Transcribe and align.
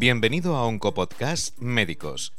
Bienvenido 0.00 0.56
a 0.56 0.64
Oncopodcast 0.64 1.58
Médicos, 1.58 2.32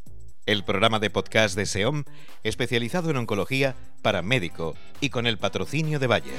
el 0.48 0.64
programa 0.64 0.98
de 0.98 1.12
podcast 1.12 1.56
de 1.56 1.68
SEOM 1.68 2.06
especializado 2.44 3.12
en 3.12 3.18
oncología 3.18 3.76
para 4.02 4.24
médico 4.24 4.74
y 5.00 5.12
con 5.12 5.28
el 5.28 5.38
patrocinio 5.38 6.00
de 6.00 6.08
Bayer. 6.08 6.34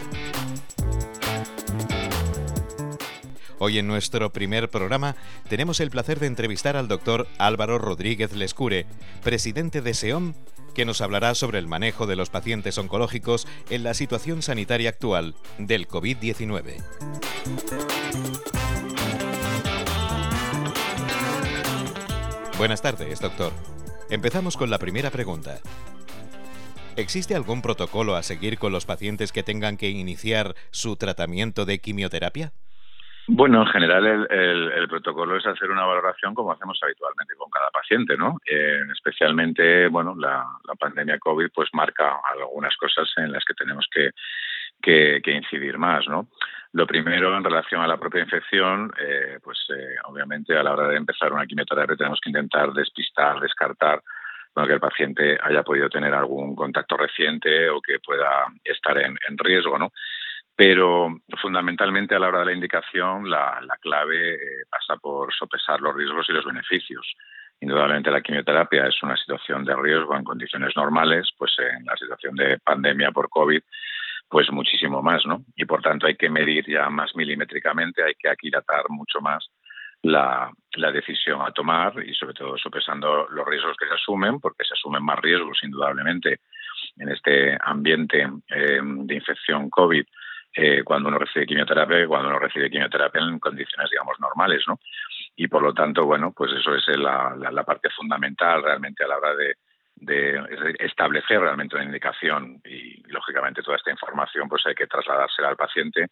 Hoy 3.60 3.78
en 3.78 3.86
nuestro 3.86 4.32
primer 4.32 4.68
programa 4.68 5.14
tenemos 5.48 5.78
el 5.78 5.90
placer 5.90 6.18
de 6.18 6.26
entrevistar 6.26 6.76
al 6.76 6.88
doctor 6.88 7.28
Álvaro 7.38 7.78
Rodríguez 7.78 8.32
Lescure, 8.32 8.86
presidente 9.22 9.80
de 9.80 9.94
SEOM, 9.94 10.34
que 10.74 10.84
nos 10.84 11.00
hablará 11.00 11.36
sobre 11.36 11.60
el 11.60 11.68
manejo 11.68 12.08
de 12.08 12.16
los 12.16 12.30
pacientes 12.30 12.78
oncológicos 12.78 13.46
en 13.70 13.84
la 13.84 13.94
situación 13.94 14.42
sanitaria 14.42 14.88
actual 14.88 15.36
del 15.58 15.86
COVID-19. 15.86 16.82
Buenas 22.62 22.80
tardes, 22.80 23.20
doctor. 23.20 23.50
Empezamos 24.08 24.56
con 24.56 24.70
la 24.70 24.78
primera 24.78 25.10
pregunta. 25.10 25.58
¿Existe 26.96 27.34
algún 27.34 27.60
protocolo 27.60 28.14
a 28.14 28.22
seguir 28.22 28.56
con 28.56 28.70
los 28.70 28.86
pacientes 28.86 29.32
que 29.32 29.42
tengan 29.42 29.76
que 29.76 29.90
iniciar 29.90 30.54
su 30.70 30.94
tratamiento 30.94 31.64
de 31.64 31.80
quimioterapia? 31.80 32.52
Bueno, 33.26 33.62
en 33.62 33.66
general 33.66 34.06
el, 34.30 34.88
protocolo 34.88 35.36
es 35.36 35.44
hacer 35.44 35.72
una 35.72 35.84
valoración 35.84 36.36
como 36.36 36.52
hacemos 36.52 36.78
habitualmente 36.84 37.34
con 37.34 37.50
cada 37.50 37.68
paciente, 37.70 38.16
¿no? 38.16 38.38
Especialmente, 38.92 39.88
bueno, 39.88 40.14
la, 40.16 40.46
pandemia 40.78 41.18
COVID 41.18 41.48
pues 41.52 41.68
marca 41.72 42.20
algunas 42.32 42.76
cosas 42.76 43.12
en 43.16 43.32
las 43.32 43.44
que 43.44 43.54
tenemos 43.54 43.88
que, 43.90 44.10
que, 44.80 45.32
incidir 45.32 45.78
más, 45.78 46.06
¿no? 46.06 46.28
Lo 46.72 46.86
primero, 46.86 47.36
en 47.36 47.44
relación 47.44 47.82
a 47.82 47.86
la 47.86 47.98
propia 47.98 48.22
infección, 48.22 48.90
eh, 48.98 49.38
pues 49.42 49.58
eh, 49.76 49.96
obviamente 50.04 50.56
a 50.56 50.62
la 50.62 50.72
hora 50.72 50.88
de 50.88 50.96
empezar 50.96 51.32
una 51.32 51.46
quimioterapia 51.46 51.96
tenemos 51.96 52.20
que 52.20 52.30
intentar 52.30 52.72
despistar, 52.72 53.40
descartar 53.40 54.02
que 54.66 54.72
el 54.74 54.80
paciente 54.80 55.38
haya 55.42 55.62
podido 55.62 55.88
tener 55.88 56.14
algún 56.14 56.54
contacto 56.54 56.96
reciente 56.96 57.68
o 57.70 57.80
que 57.80 57.98
pueda 58.00 58.46
estar 58.64 58.96
en, 58.98 59.16
en 59.28 59.38
riesgo, 59.38 59.78
¿no? 59.78 59.92
Pero 60.54 61.08
fundamentalmente 61.40 62.14
a 62.14 62.18
la 62.18 62.28
hora 62.28 62.40
de 62.40 62.46
la 62.46 62.52
indicación 62.52 63.28
la, 63.30 63.60
clave 63.80 64.34
eh, 64.34 64.38
pasa 64.70 64.96
por 64.96 65.32
sopesar 65.32 65.80
los 65.80 65.94
riesgos 65.96 66.26
y 66.28 66.32
los 66.32 66.44
beneficios. 66.44 67.14
Indudablemente 67.60 68.10
la 68.10 68.20
quimioterapia 68.20 68.86
es 68.86 69.02
una 69.02 69.16
situación 69.16 69.64
de 69.64 69.74
riesgo 69.74 70.14
en 70.14 70.24
condiciones 70.24 70.76
normales, 70.76 71.30
pues 71.38 71.52
en 71.58 71.84
la 71.86 71.96
situación 71.96 72.34
de 72.34 72.58
pandemia 72.58 73.10
por 73.12 73.30
COVID, 73.30 73.62
pues 74.32 74.50
muchísimo 74.50 75.02
más, 75.02 75.26
¿no? 75.26 75.44
Y 75.54 75.66
por 75.66 75.82
tanto 75.82 76.06
hay 76.06 76.16
que 76.16 76.30
medir 76.30 76.64
ya 76.66 76.88
más 76.88 77.14
milimétricamente, 77.14 78.02
hay 78.02 78.14
que 78.14 78.30
aquilatar 78.30 78.84
mucho 78.88 79.20
más 79.20 79.46
la, 80.00 80.50
decisión 80.90 81.42
a 81.42 81.52
tomar 81.52 82.02
y 82.02 82.14
sobre 82.14 82.32
todo 82.32 82.56
sopesando 82.56 83.28
los 83.28 83.46
riesgos 83.46 83.76
que 83.78 83.86
se 83.86 83.92
asumen, 83.92 84.40
porque 84.40 84.64
se 84.64 84.72
asumen 84.72 85.04
más 85.04 85.18
riesgos 85.20 85.58
indudablemente 85.62 86.40
en 86.96 87.10
este 87.10 87.58
ambiente 87.62 88.26
eh, 88.48 88.80
de 88.82 89.14
infección 89.14 89.68
COVID 89.68 90.04
eh, 90.54 90.82
cuando 90.82 91.10
uno 91.10 91.18
recibe 91.18 91.46
quimioterapia 91.46 92.02
y 92.02 92.06
cuando 92.06 92.28
uno 92.28 92.38
recibe 92.38 92.70
quimioterapia 92.70 93.20
en 93.20 93.38
condiciones, 93.38 93.90
digamos, 93.90 94.18
normales, 94.18 94.64
¿no? 94.66 94.80
Y 95.36 95.46
por 95.46 95.62
lo 95.62 95.74
tanto, 95.74 96.06
bueno, 96.06 96.32
pues 96.34 96.52
eso 96.52 96.74
es 96.74 96.88
la, 96.96 97.36
la, 97.36 97.64
parte 97.64 97.90
fundamental 97.90 98.62
realmente 98.62 99.04
a 99.04 99.08
la 99.08 99.18
hora 99.18 99.34
de, 99.34 99.56
de 100.04 100.74
establecer 100.80 101.40
realmente 101.40 101.76
una 101.76 101.84
indicación 101.84 102.60
y, 102.64 103.02
lógicamente, 103.08 103.62
toda 103.62 103.76
esta 103.76 103.90
información 103.90 104.48
pues 104.48 104.66
hay 104.66 104.74
que 104.74 104.86
trasladársela 104.86 105.48
al 105.48 105.56
paciente 105.56 106.08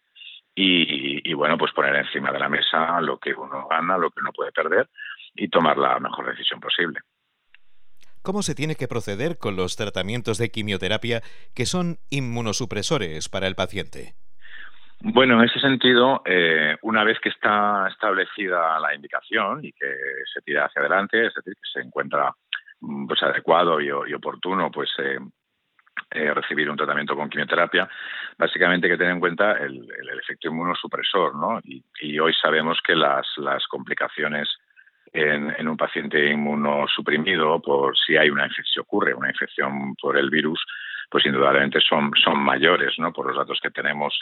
y, 0.55 1.29
y, 1.29 1.33
bueno, 1.33 1.57
pues 1.57 1.73
poner 1.73 1.95
encima 1.95 2.31
de 2.31 2.39
la 2.39 2.49
mesa 2.49 3.01
lo 3.01 3.17
que 3.17 3.33
uno 3.33 3.67
gana, 3.69 3.97
lo 3.97 4.09
que 4.09 4.21
uno 4.21 4.31
puede 4.31 4.51
perder 4.51 4.87
y 5.35 5.49
tomar 5.49 5.77
la 5.77 5.99
mejor 5.99 6.27
decisión 6.27 6.59
posible. 6.59 6.99
¿Cómo 8.21 8.43
se 8.43 8.55
tiene 8.55 8.75
que 8.75 8.87
proceder 8.87 9.37
con 9.37 9.55
los 9.55 9.75
tratamientos 9.75 10.37
de 10.37 10.51
quimioterapia 10.51 11.21
que 11.55 11.65
son 11.65 11.97
inmunosupresores 12.11 13.29
para 13.29 13.47
el 13.47 13.55
paciente? 13.55 14.13
Bueno, 15.03 15.39
en 15.39 15.49
ese 15.49 15.59
sentido, 15.59 16.21
eh, 16.25 16.77
una 16.83 17.03
vez 17.03 17.17
que 17.19 17.29
está 17.29 17.87
establecida 17.89 18.79
la 18.79 18.93
indicación 18.93 19.65
y 19.65 19.71
que 19.71 19.91
se 20.31 20.41
tira 20.41 20.65
hacia 20.65 20.81
adelante, 20.81 21.25
es 21.25 21.33
decir, 21.33 21.55
que 21.55 21.69
se 21.73 21.79
encuentra 21.79 22.31
pues 23.07 23.21
adecuado 23.23 23.79
y, 23.79 23.91
oportuno, 23.91 24.71
pues 24.71 24.89
eh, 24.97 25.19
eh, 26.11 26.33
recibir 26.33 26.69
un 26.69 26.77
tratamiento 26.77 27.15
con 27.15 27.29
quimioterapia, 27.29 27.87
básicamente 28.37 28.87
hay 28.87 28.93
que 28.93 28.97
tener 28.97 29.13
en 29.13 29.19
cuenta 29.19 29.53
el, 29.53 29.87
efecto 30.19 30.49
inmunosupresor, 30.49 31.35
¿no? 31.35 31.59
Y, 31.63 32.19
hoy 32.19 32.33
sabemos 32.33 32.79
que 32.85 32.95
las, 32.95 33.27
las 33.37 33.65
complicaciones 33.67 34.49
en, 35.13 35.67
un 35.67 35.77
paciente 35.77 36.31
inmunosuprimido, 36.31 37.61
por 37.61 37.97
si 37.97 38.17
hay 38.17 38.29
una 38.29 38.45
infección, 38.45 38.83
ocurre 38.83 39.13
una 39.13 39.29
infección 39.29 39.95
por 39.95 40.17
el 40.17 40.29
virus, 40.29 40.63
pues 41.09 41.25
indudablemente 41.25 41.79
son, 41.81 42.11
son 42.23 42.39
mayores, 42.39 42.97
¿no? 42.97 43.11
Por 43.11 43.27
los 43.27 43.37
datos 43.37 43.59
que 43.61 43.71
tenemos 43.71 44.17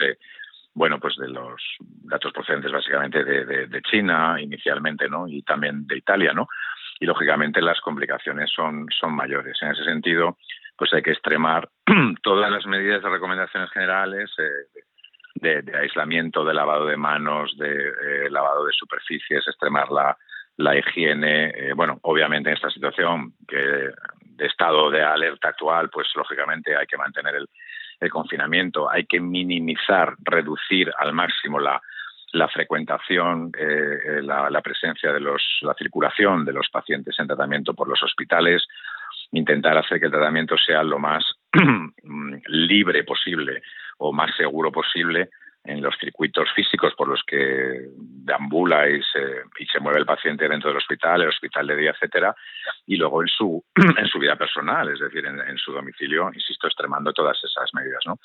bueno, 0.74 1.00
pues 1.00 1.16
de 1.16 1.28
los 1.28 1.60
datos 1.80 2.32
procedentes 2.32 2.70
básicamente 2.70 3.24
de, 3.24 3.82
China 3.82 4.40
inicialmente, 4.40 5.08
¿no? 5.08 5.26
Y 5.26 5.42
también 5.42 5.86
de 5.86 5.98
Italia, 5.98 6.32
¿no? 6.32 6.46
Y 7.00 7.06
lógicamente 7.06 7.62
las 7.62 7.80
complicaciones 7.80 8.50
son, 8.54 8.86
son 8.90 9.14
mayores. 9.14 9.56
En 9.62 9.70
ese 9.70 9.84
sentido, 9.84 10.36
pues 10.76 10.92
hay 10.92 11.02
que 11.02 11.12
extremar 11.12 11.68
todas 12.22 12.50
las 12.50 12.66
medidas 12.66 13.02
de 13.02 13.08
recomendaciones 13.08 13.70
generales 13.70 14.30
eh, 14.38 15.62
de, 15.62 15.78
aislamiento, 15.78 16.44
de 16.44 16.54
lavado 16.54 16.86
de 16.86 16.96
manos, 16.96 17.56
de 17.56 17.70
eh, 17.70 18.30
lavado 18.30 18.66
de 18.66 18.72
superficies, 18.72 19.48
extremar 19.48 19.90
la, 19.90 20.16
la 20.58 20.76
higiene. 20.76 21.50
Eh, 21.50 21.72
bueno, 21.74 21.98
obviamente 22.02 22.50
en 22.50 22.56
esta 22.56 22.70
situación 22.70 23.32
que 23.48 23.56
de 23.56 24.46
estado 24.46 24.90
de 24.90 25.02
alerta 25.02 25.48
actual, 25.48 25.88
pues 25.90 26.08
lógicamente 26.14 26.76
hay 26.76 26.86
que 26.86 26.98
mantener 26.98 27.34
el, 27.34 27.48
el 28.00 28.10
confinamiento, 28.10 28.90
hay 28.90 29.06
que 29.06 29.20
minimizar, 29.20 30.14
reducir 30.22 30.90
al 30.98 31.12
máximo 31.12 31.58
la, 31.60 31.80
la 32.32 32.48
frecuentación, 32.48 33.52
eh, 33.58 33.98
eh, 34.04 34.22
la, 34.22 34.60
presencia 34.62 35.12
de 35.12 35.20
los, 35.20 35.42
la 35.62 35.74
circulación 35.74 36.44
de 36.44 36.52
los 36.52 36.68
pacientes 36.70 37.18
en 37.18 37.26
tratamiento 37.26 37.74
por 37.74 37.88
los 37.88 38.02
hospitales, 38.02 38.66
intentar 39.32 39.76
hacer 39.76 39.98
que 39.98 40.06
el 40.06 40.12
tratamiento 40.12 40.56
sea 40.56 40.82
lo 40.82 40.98
más 40.98 41.24
libre 42.46 43.04
posible 43.04 43.62
o 43.98 44.12
más 44.12 44.34
seguro 44.36 44.70
posible 44.70 45.30
en 45.64 45.82
los 45.82 45.94
circuitos 45.98 46.48
físicos 46.54 46.94
por 46.94 47.08
los 47.08 47.22
que 47.26 47.88
deambula 47.96 48.88
y 48.88 49.02
se, 49.02 49.42
y 49.58 49.66
se 49.66 49.78
mueve 49.78 49.98
el 50.00 50.06
paciente 50.06 50.48
dentro 50.48 50.70
del 50.70 50.78
hospital, 50.78 51.20
el 51.20 51.28
hospital 51.28 51.66
de 51.66 51.76
día, 51.76 51.90
etcétera, 51.90 52.34
y 52.86 52.96
luego 52.96 53.20
en 53.22 53.28
su, 53.28 53.62
en 53.98 54.06
su 54.06 54.18
vida 54.18 54.36
personal, 54.36 54.88
es 54.88 55.00
decir, 55.00 55.26
en, 55.26 55.58
su 55.58 55.72
domicilio, 55.72 56.30
insisto, 56.32 56.66
extremando 56.66 57.12
todas 57.12 57.38
esas 57.44 57.72
medidas. 57.74 58.02
¿no? 58.06 58.18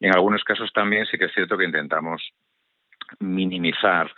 En 0.00 0.14
algunos 0.14 0.42
casos 0.42 0.72
también 0.72 1.04
sí 1.06 1.18
que 1.18 1.26
es 1.26 1.34
cierto 1.34 1.58
que 1.58 1.64
intentamos 1.64 2.22
minimizar 3.18 4.10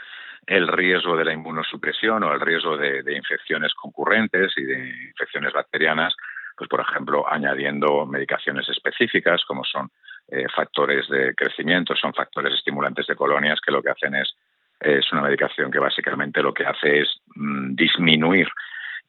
el 0.47 0.69
riesgo 0.69 1.17
de 1.17 1.25
la 1.25 1.33
inmunosupresión 1.33 2.23
o 2.25 2.33
el 2.33 2.41
riesgo 2.41 2.77
de, 2.77 3.03
infecciones 3.15 3.73
concurrentes 3.75 4.53
y 4.57 4.65
de 4.65 4.89
infecciones 5.09 5.53
bacterianas 5.53 6.15
pues 6.57 6.69
por 6.69 6.81
ejemplo 6.81 7.25
añadiendo 7.31 8.05
medicaciones 8.07 8.69
específicas 8.69 9.43
como 9.47 9.65
son 9.65 9.91
eh, 10.29 10.47
factores 10.55 11.09
de 11.09 11.35
crecimiento, 11.35 11.95
son 11.97 12.13
factores 12.13 12.55
estimulantes 12.55 13.07
de 13.07 13.17
colonias 13.17 13.61
que 13.61 13.73
lo 13.73 13.83
que 13.83 13.91
hacen 13.91 14.15
es, 14.15 14.35
es 14.81 15.11
una 15.13 15.23
medicación 15.23 15.71
que 15.71 15.79
básicamente 15.79 16.43
lo 16.43 16.53
que 16.53 16.65
hace 16.65 17.01
es 17.01 17.09
mm, 17.35 17.75
disminuir 17.75 18.49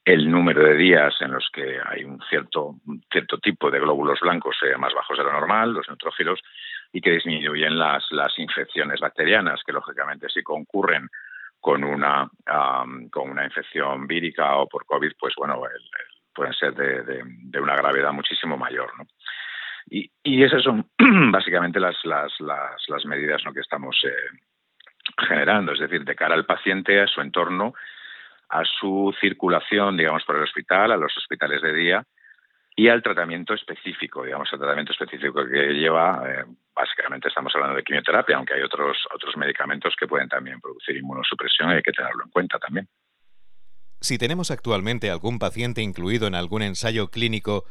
el 0.04 0.30
número 0.30 0.62
de 0.62 0.74
días 0.74 1.14
en 1.20 1.32
los 1.32 1.48
que 1.50 1.78
hay 1.86 2.04
un 2.04 2.20
cierto, 2.28 2.76
cierto 3.10 3.38
tipo 3.38 3.70
de 3.70 3.80
glóbulos 3.80 4.20
blancos 4.20 4.56
eh, 4.62 4.76
más 4.76 4.92
bajos 4.92 5.16
de 5.16 5.24
lo 5.24 5.32
normal, 5.32 5.72
los 5.72 5.88
neutrófilos, 5.88 6.40
y 6.94 7.00
que 7.00 7.10
disminuyen 7.10 7.76
las, 7.76 8.06
las 8.12 8.38
infecciones 8.38 9.00
bacterianas, 9.00 9.60
que 9.66 9.72
lógicamente 9.72 10.28
si 10.28 10.44
concurren 10.44 11.08
con 11.58 11.82
una, 11.82 12.30
con 13.10 13.30
una 13.30 13.44
infección 13.44 14.06
vírica 14.06 14.54
o 14.58 14.68
por 14.68 14.86
COVID, 14.86 15.10
pues 15.18 15.34
bueno, 15.36 15.60
pueden 16.32 16.52
ser 16.52 16.72
de, 16.72 17.02
de, 17.02 17.60
una 17.60 17.74
gravedad 17.74 18.12
muchísimo 18.12 18.56
mayor. 18.56 18.92
¿no? 18.96 19.06
Y, 19.90 20.08
y 20.22 20.44
esas 20.44 20.62
son 20.62 20.88
básicamente 21.32 21.80
las, 21.80 21.96
las, 22.04 22.32
las, 22.38 23.04
medidas 23.06 23.42
que 23.52 23.60
estamos 23.60 24.00
eh, 24.04 24.38
generando, 25.26 25.72
es 25.72 25.80
decir, 25.80 26.04
de 26.04 26.14
cara 26.14 26.36
al 26.36 26.46
paciente, 26.46 27.00
a 27.00 27.08
su 27.08 27.20
entorno, 27.20 27.74
a 28.50 28.64
su 28.64 29.12
circulación, 29.20 29.96
digamos, 29.96 30.22
por 30.24 30.36
el 30.36 30.44
hospital, 30.44 30.92
a 30.92 30.96
los 30.96 31.16
hospitales 31.16 31.60
de 31.60 31.74
día 31.74 32.06
y 32.76 32.88
al 32.88 33.02
tratamiento 33.02 33.54
específico, 33.54 34.24
digamos, 34.24 34.48
al 34.52 34.58
tratamiento 34.58 34.92
específico 34.92 35.46
que 35.46 35.74
lleva, 35.74 36.22
eh, 36.26 36.44
básicamente 36.74 37.28
estamos 37.28 37.54
hablando 37.54 37.76
de 37.76 37.84
quimioterapia, 37.84 38.36
aunque 38.36 38.54
hay 38.54 38.62
otros, 38.62 38.96
otros 39.14 39.36
medicamentos 39.36 39.94
que 39.98 40.08
pueden 40.08 40.28
también 40.28 40.60
producir 40.60 40.96
inmunosupresión 40.96 41.70
y 41.70 41.74
hay 41.74 41.82
que 41.82 41.92
tenerlo 41.92 42.24
en 42.24 42.30
cuenta 42.30 42.58
también. 42.58 42.88
Si 44.00 44.18
tenemos 44.18 44.50
actualmente 44.50 45.10
algún 45.10 45.38
paciente 45.38 45.82
incluido 45.82 46.26
en 46.26 46.34
algún 46.34 46.62
ensayo 46.62 47.08
clínico 47.08 47.64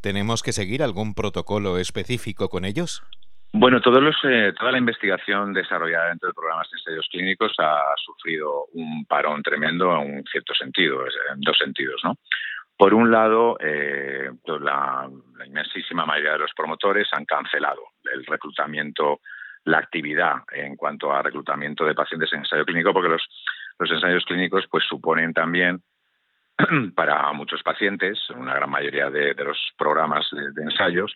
¿Tenemos 0.00 0.42
que 0.42 0.52
seguir 0.52 0.82
algún 0.82 1.14
protocolo 1.14 1.76
específico 1.76 2.48
con 2.48 2.64
ellos? 2.64 3.02
Bueno, 3.52 3.80
todos 3.80 4.02
los, 4.02 4.16
eh, 4.24 4.52
toda 4.58 4.72
la 4.72 4.78
investigación 4.78 5.52
desarrollada 5.52 6.08
dentro 6.08 6.28
de 6.28 6.34
programas 6.34 6.70
de 6.70 6.78
ensayos 6.78 7.06
clínicos 7.10 7.52
ha 7.58 7.92
sufrido 8.02 8.66
un 8.72 9.04
parón 9.06 9.42
tremendo 9.42 9.92
en 9.92 10.14
un 10.18 10.24
cierto 10.24 10.54
sentido, 10.54 11.02
en 11.04 11.40
dos 11.40 11.58
sentidos, 11.58 12.00
¿no? 12.04 12.16
Por 12.80 12.94
un 12.94 13.10
lado, 13.10 13.58
eh, 13.60 14.30
pues 14.42 14.62
la, 14.62 15.06
inmensísima 15.44 16.06
mayoría 16.06 16.32
de 16.32 16.38
los 16.38 16.54
promotores 16.56 17.06
han 17.12 17.26
cancelado 17.26 17.82
el 18.10 18.24
reclutamiento, 18.24 19.20
la 19.64 19.76
actividad 19.76 20.36
en 20.50 20.76
cuanto 20.76 21.12
a 21.12 21.20
reclutamiento 21.20 21.84
de 21.84 21.94
pacientes 21.94 22.32
en 22.32 22.38
ensayo 22.38 22.64
clínico, 22.64 22.94
porque 22.94 23.10
los, 23.10 23.22
ensayos 23.90 24.24
clínicos 24.24 24.64
pues 24.70 24.82
suponen 24.88 25.34
también 25.34 25.82
para 26.96 27.30
muchos 27.34 27.62
pacientes, 27.62 28.18
una 28.30 28.54
gran 28.54 28.70
mayoría 28.70 29.10
de, 29.10 29.34
los 29.34 29.58
programas 29.76 30.26
de 30.30 30.62
ensayos, 30.62 31.14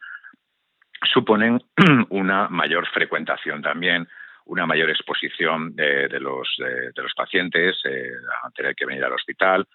suponen 1.15 1.63
una 2.11 2.47
mayor 2.51 2.87
frecuentación 2.89 3.63
también, 3.63 4.07
una 4.45 4.67
mayor 4.67 4.91
exposición 4.91 5.75
de, 5.75 6.21
los, 6.21 6.47
de, 6.59 7.03
los 7.03 7.15
pacientes 7.15 7.81
eh, 7.85 8.13
a 8.43 8.51
tener 8.51 8.75
que 8.75 8.85
venir 8.85 9.03
al 9.03 9.15
hospital, 9.15 9.67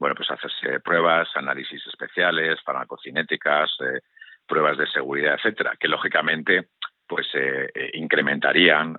bueno, 0.00 0.16
pues 0.16 0.28
hacerse 0.30 0.80
pruebas, 0.80 1.28
análisis 1.36 1.86
especiales, 1.86 2.60
farmacocinéticas, 2.62 3.70
eh, 3.80 4.00
pruebas 4.46 4.76
de 4.78 4.88
seguridad, 4.88 5.34
etcétera, 5.34 5.76
que 5.78 5.86
lógicamente 5.86 6.70
pues 7.06 7.28
eh, 7.34 7.90
incrementarían 7.94 8.96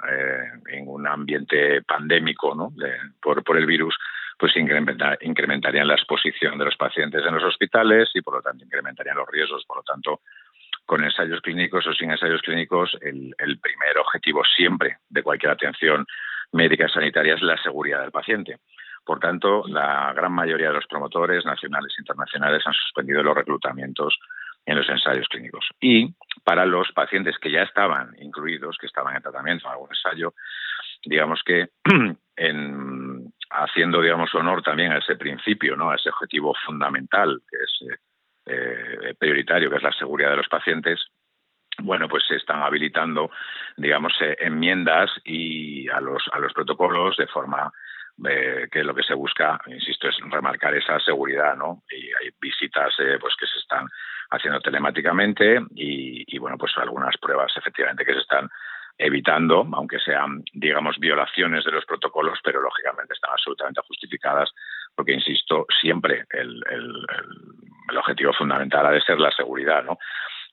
en 0.68 0.88
un 0.88 1.08
ambiente 1.08 1.82
pandémico 1.84 2.54
¿no? 2.54 2.74
por, 3.22 3.42
por 3.44 3.58
el 3.58 3.66
virus 3.66 3.98
pues 4.42 4.56
incrementarían 4.58 5.88
la 5.88 5.94
exposición 5.94 6.58
de 6.58 6.66
los 6.66 6.76
pacientes 6.76 7.24
en 7.24 7.36
los 7.36 7.44
hospitales 7.44 8.10
y 8.16 8.22
por 8.22 8.34
lo 8.34 8.42
tanto 8.42 8.66
incrementarían 8.66 9.16
los 9.16 9.30
riesgos, 9.30 9.64
por 9.68 9.78
lo 9.78 9.84
tanto 9.84 10.22
con 10.84 11.04
ensayos 11.04 11.42
clínicos 11.42 11.86
o 11.86 11.94
sin 11.94 12.10
ensayos 12.10 12.42
clínicos, 12.42 12.98
el, 13.02 13.36
primer 13.60 14.00
objetivo 14.00 14.42
siempre 14.44 14.98
de 15.08 15.22
cualquier 15.22 15.52
atención 15.52 16.08
médica 16.54 16.90
sanitaria 16.90 17.36
es 17.36 17.42
la 17.44 17.56
seguridad 17.62 18.02
del 18.02 18.10
paciente. 18.10 18.58
Por 19.04 19.20
tanto, 19.20 19.64
la 19.68 20.14
gran 20.14 20.32
mayoría 20.32 20.68
de 20.68 20.76
los 20.76 20.88
promotores 20.88 21.46
nacionales 21.46 21.94
e 21.98 22.02
internacionales 22.02 22.64
han 22.66 22.74
suspendido 22.74 23.24
los 23.24 23.36
reclutamientos 23.36 24.18
en 24.66 24.78
los 24.78 24.88
ensayos 24.90 25.28
clínicos. 25.28 25.68
Y 25.80 26.14
para 26.44 26.66
los 26.66 26.92
pacientes 26.92 27.38
que 27.40 27.52
ya 27.52 27.64
estaban 27.64 28.16
incluidos, 28.20 28.78
que 28.78 28.88
estaban 28.88 29.16
en 29.16 29.24
tratamiento 29.24 29.68
en 29.68 29.72
algún 29.74 29.90
ensayo, 29.90 30.34
digamos 31.04 31.42
que 31.44 31.70
en, 32.36 33.34
haciendo 33.50 34.02
digamos 34.02 34.34
honor 34.36 34.62
también 34.62 34.92
a 34.92 35.00
ese 35.00 35.16
principio, 35.16 35.76
¿no? 35.76 35.90
a 35.90 35.96
ese 35.96 36.10
objetivo 36.10 36.54
fundamental 36.66 37.42
que 37.50 37.58
es 37.58 37.98
eh, 38.46 39.16
prioritario, 39.18 39.70
que 39.70 39.78
es 39.78 39.84
la 39.84 39.94
seguridad 39.94 40.32
de 40.32 40.38
los 40.38 40.48
pacientes, 40.48 41.00
bueno, 41.80 42.08
pues 42.08 42.24
se 42.28 42.36
están 42.36 42.62
habilitando, 42.62 43.32
digamos, 43.78 44.14
eh, 44.22 44.38
enmiendas 44.40 45.10
y 45.24 45.88
a 45.90 46.00
los, 46.00 46.24
a 46.32 46.40
los 46.40 46.54
protocolos 46.54 47.18
de 47.18 47.28
forma 47.28 47.72
eh, 48.28 48.68
que 48.72 48.84
lo 48.84 48.94
que 48.94 49.04
se 49.04 49.14
busca, 49.14 49.60
insisto, 49.68 50.08
es 50.08 50.18
remarcar 50.30 50.76
esa 50.76 51.00
seguridad, 51.00 51.56
¿no? 51.56 51.84
Y 51.90 52.08
hay 52.08 52.32
visitas, 52.40 52.94
pues 53.20 53.36
que 53.40 53.48
se 53.48 53.60
están 53.60 53.88
haciendo 54.32 54.60
telemáticamente 54.62 55.60
y, 55.76 56.38
bueno, 56.38 56.58
pues 56.58 56.72
algunas 56.78 57.18
pruebas 57.18 57.52
efectivamente 57.58 58.06
que 58.06 58.14
se 58.14 58.20
están 58.20 58.50
evitando, 58.98 59.68
aunque 59.74 60.00
sean, 60.00 60.44
digamos, 60.54 60.98
violaciones 61.00 61.66
de 61.66 61.72
los 61.72 61.86
protocolos, 61.86 62.40
pero 62.44 62.62
lógicamente 62.62 63.14
están 63.14 63.32
absolutamente 63.32 63.82
justificadas, 63.88 64.52
porque, 64.96 65.14
insisto, 65.14 65.66
siempre 65.82 66.26
el, 66.32 66.64
objetivo 67.98 68.34
fundamental 68.34 68.86
ha 68.86 68.92
de 68.92 69.02
ser 69.02 69.20
la 69.20 69.32
seguridad, 69.32 69.84
¿no? 69.84 69.98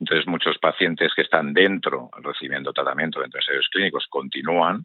Entonces, 0.00 0.26
muchos 0.26 0.58
pacientes 0.58 1.12
que 1.14 1.22
están 1.22 1.54
dentro, 1.54 2.10
recibiendo 2.22 2.72
tratamiento 2.72 3.20
dentro 3.20 3.38
de 3.38 3.42
ensayos 3.42 3.68
clínicos, 3.70 4.06
continúan 4.08 4.78
eh, 4.78 4.84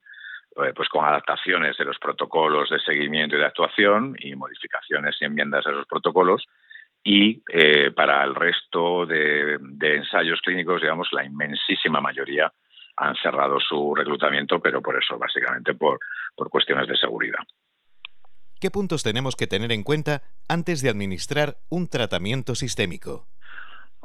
pues 0.75 0.89
con 0.89 1.03
adaptaciones 1.05 1.77
de 1.77 1.85
los 1.85 1.97
protocolos 1.97 2.69
de 2.69 2.79
seguimiento 2.79 3.35
y 3.35 3.39
de 3.39 3.45
actuación 3.45 4.15
y 4.19 4.35
modificaciones 4.35 5.15
y 5.19 5.25
enmiendas 5.25 5.65
de 5.65 5.71
los 5.71 5.87
protocolos. 5.87 6.45
Y 7.03 7.41
eh, 7.51 7.91
para 7.91 8.23
el 8.23 8.35
resto 8.35 9.05
de, 9.05 9.57
de 9.59 9.95
ensayos 9.97 10.39
clínicos, 10.41 10.81
digamos, 10.81 11.09
la 11.11 11.25
inmensísima 11.25 11.99
mayoría 11.99 12.51
han 12.95 13.15
cerrado 13.15 13.59
su 13.59 13.95
reclutamiento, 13.95 14.59
pero 14.59 14.81
por 14.81 14.97
eso, 15.01 15.17
básicamente 15.17 15.73
por, 15.73 15.99
por 16.35 16.49
cuestiones 16.49 16.87
de 16.87 16.95
seguridad. 16.95 17.39
¿Qué 18.59 18.71
puntos 18.71 19.03
tenemos 19.03 19.35
que 19.35 19.47
tener 19.47 19.71
en 19.71 19.83
cuenta 19.83 20.21
antes 20.47 20.81
de 20.81 20.89
administrar 20.89 21.57
un 21.69 21.89
tratamiento 21.89 22.55
sistémico? 22.55 23.27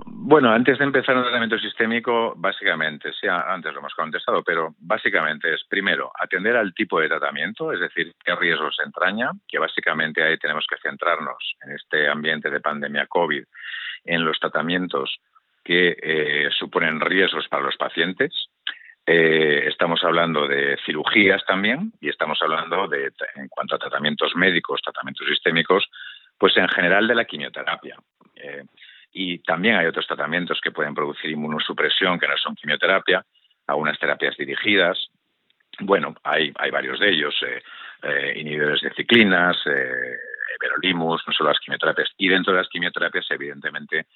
Bueno, 0.05 0.51
antes 0.51 0.79
de 0.79 0.85
empezar 0.85 1.17
un 1.17 1.23
tratamiento 1.23 1.59
sistémico, 1.59 2.35
básicamente, 2.37 3.13
sí, 3.19 3.27
antes 3.27 3.73
lo 3.73 3.81
hemos 3.81 3.95
contestado, 3.95 4.43
pero 4.43 4.75
básicamente 4.79 5.55
es, 5.55 5.65
primero, 5.69 6.13
atender 6.19 6.57
al 6.57 6.75
tipo 6.75 7.01
de 7.01 7.09
tratamiento, 7.09 7.73
es 7.73 7.81
decir, 7.81 8.15
qué 8.25 8.35
riesgos 8.37 8.77
entraña, 8.85 9.31
que 9.49 9.59
básicamente 9.59 10.23
ahí 10.23 10.37
tenemos 10.39 10.67
que 10.69 10.77
centrarnos 10.83 11.57
en 11.63 11.73
este 11.73 12.09
ambiente 12.09 12.51
de 12.51 12.61
pandemia 12.61 13.07
COVID, 13.07 13.45
en 14.05 14.25
los 14.25 14.39
tratamientos 14.39 15.19
que 15.65 15.97
eh, 16.01 16.49
suponen 16.59 17.01
riesgos 17.01 17.49
para 17.49 17.65
los 17.65 17.77
pacientes, 17.77 18.49
eh, 19.11 19.67
estamos 19.67 20.05
hablando 20.05 20.47
de 20.47 20.77
cirugías 20.85 21.43
también 21.47 21.93
y 21.99 22.11
estamos 22.11 22.39
hablando 22.43 22.87
de, 22.89 23.11
en 23.37 23.49
cuanto 23.49 23.75
a 23.75 23.79
tratamientos 23.79 24.37
médicos, 24.37 24.83
tratamientos 24.83 25.27
sistémicos, 25.27 25.89
pues 26.37 26.55
en 26.59 26.69
general 26.69 27.09
de 27.09 27.15
la 27.15 27.25
quimioterapia. 27.25 27.97
Eh, 28.37 28.65
y 29.13 29.39
también 29.41 29.77
hay 29.77 29.87
otros 29.87 30.07
tratamientos 30.07 30.61
que 30.61 30.71
pueden 30.71 30.95
producir 30.95 31.31
inmunosupresión 31.31 32.19
que 32.19 32.29
no 32.29 32.37
son 32.37 32.55
quimioterapia, 32.55 33.25
algunas 33.67 33.99
terapias 33.99 34.37
dirigidas. 34.37 34.99
Bueno, 35.81 36.15
hay, 36.25 36.53
varios 36.71 36.99
de 37.01 37.11
ellos, 37.11 37.35
eh, 37.43 38.33
inhibidores 38.37 38.81
de 38.81 38.91
ciclinas, 38.95 39.57
verolimus, 40.61 41.23
no 41.27 41.33
solo 41.33 41.51
las 41.51 41.61
quimioterapias. 41.61 42.11
Y 42.17 42.29
dentro 42.29 42.53
de 42.53 42.61
las 42.61 42.69
quimioterapias, 42.69 43.27
evidentemente, 43.31 44.07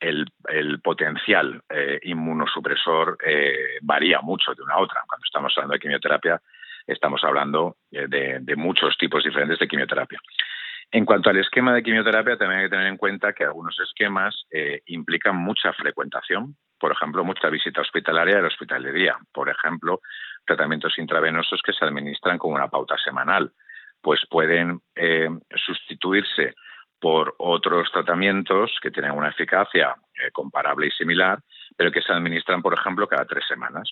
el, 0.00 0.80
potencial 0.82 1.62
eh, 1.68 1.98
inmunosupresor 2.02 3.18
eh, 3.24 3.78
varía 3.82 4.20
mucho 4.20 4.54
de 4.54 4.62
una 4.62 4.74
a 4.74 4.80
otra. 4.80 5.02
Cuando 5.06 5.24
estamos 5.24 5.52
hablando 5.56 5.74
de 5.74 5.80
quimioterapia, 5.80 6.40
estamos 6.86 7.22
hablando 7.24 7.76
eh, 7.90 8.06
de, 8.08 8.56
muchos 8.56 8.96
tipos 8.98 9.24
diferentes 9.24 9.58
de 9.58 9.68
quimioterapia. 9.68 10.20
En 10.90 11.04
cuanto 11.04 11.30
al 11.30 11.38
esquema 11.38 11.74
de 11.74 11.82
quimioterapia, 11.82 12.38
también 12.38 12.60
hay 12.60 12.66
que 12.66 12.70
tener 12.70 12.86
en 12.86 12.96
cuenta 12.96 13.32
que 13.32 13.44
algunos 13.44 13.78
esquemas 13.80 14.46
implican 14.86 15.36
mucha 15.36 15.72
frecuentación, 15.72 16.56
por 16.78 16.92
ejemplo, 16.92 17.24
mucha 17.24 17.50
visita 17.50 17.80
hospitalaria 17.80 18.36
del 18.36 18.46
hospital 18.46 18.82
de 18.82 18.92
día, 18.92 19.16
por 19.32 19.48
ejemplo, 19.48 20.00
tratamientos 20.46 20.96
intravenosos 20.98 21.60
que 21.62 21.72
se 21.72 21.84
administran 21.84 22.38
con 22.38 22.52
una 22.52 22.68
pauta 22.68 22.96
semanal, 22.98 23.52
pues 24.00 24.20
pueden 24.30 24.80
sustituirse 25.54 26.54
por 27.00 27.34
otros 27.38 27.90
tratamientos 27.92 28.78
que 28.80 28.90
tienen 28.90 29.12
una 29.12 29.28
eficacia 29.28 29.94
eh, 30.14 30.30
comparable 30.32 30.86
y 30.86 30.90
similar, 30.90 31.40
pero 31.76 31.92
que 31.92 32.00
se 32.00 32.12
administran, 32.12 32.62
por 32.62 32.74
ejemplo, 32.74 33.06
cada 33.06 33.26
tres 33.26 33.44
semanas. 33.46 33.90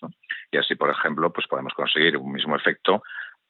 Y 0.50 0.56
así, 0.56 0.74
por 0.74 0.90
ejemplo, 0.90 1.32
pues 1.32 1.46
podemos 1.46 1.74
conseguir 1.74 2.16
un 2.16 2.32
mismo 2.32 2.56
efecto 2.56 3.02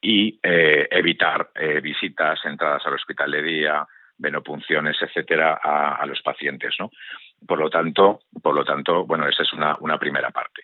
y 0.06 0.38
eh, 0.42 0.86
evitar 0.90 1.50
eh, 1.54 1.80
visitas, 1.80 2.38
entradas 2.44 2.84
al 2.84 2.92
hospital 2.92 3.30
de 3.30 3.42
día, 3.42 3.86
venopunciones, 4.18 5.00
etcétera, 5.00 5.58
a, 5.62 6.04
los 6.04 6.20
pacientes. 6.20 6.74
¿no? 6.78 6.90
Por 7.46 7.58
lo 7.58 7.70
tanto, 7.70 8.20
por 8.42 8.54
lo 8.54 8.66
tanto, 8.66 9.06
bueno, 9.06 9.26
esa 9.26 9.44
es 9.44 9.52
una, 9.54 9.98
primera 9.98 10.30
parte. 10.30 10.62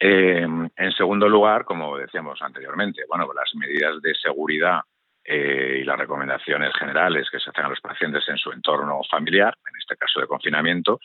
en 0.00 0.92
segundo 0.96 1.28
lugar, 1.28 1.64
como 1.64 1.96
decíamos 1.96 2.42
anteriormente, 2.42 3.04
bueno, 3.08 3.28
las 3.32 3.54
medidas 3.54 4.02
de 4.02 4.16
seguridad 4.16 4.80
eh, 5.24 5.78
y 5.80 5.84
las 5.84 5.96
recomendaciones 5.96 6.74
generales 6.76 7.30
que 7.30 7.38
se 7.38 7.50
hacen 7.50 7.66
a 7.66 7.68
los 7.68 7.80
pacientes 7.80 8.28
en 8.28 8.36
su 8.36 8.50
entorno 8.50 9.00
familiar, 9.08 9.56
en 9.68 9.78
este 9.78 9.96
caso 9.96 10.20
de 10.20 10.26
confinamiento, 10.26 10.98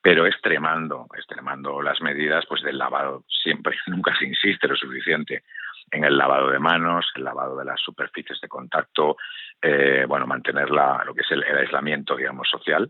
pero 0.00 0.24
extremando, 0.24 1.06
extremando 1.14 1.82
las 1.82 2.00
medidas 2.00 2.46
pues 2.48 2.62
del 2.62 2.78
lavado. 2.78 3.24
Siempre, 3.28 3.76
nunca 3.88 4.16
se 4.18 4.24
insiste 4.24 4.66
lo 4.66 4.76
suficiente 4.76 5.42
en 5.90 6.04
el 6.04 6.16
lavado 6.16 6.50
de 6.50 6.58
manos, 6.58 7.06
el 7.14 7.24
lavado 7.24 7.56
de 7.56 7.64
las 7.64 7.80
superficies 7.80 8.40
de 8.40 8.48
contacto, 8.48 9.16
eh, 9.60 10.04
bueno, 10.06 10.26
mantener 10.26 10.70
lo 10.70 11.14
que 11.14 11.22
es 11.22 11.30
el, 11.30 11.42
aislamiento, 11.42 12.16
digamos, 12.16 12.48
social. 12.48 12.88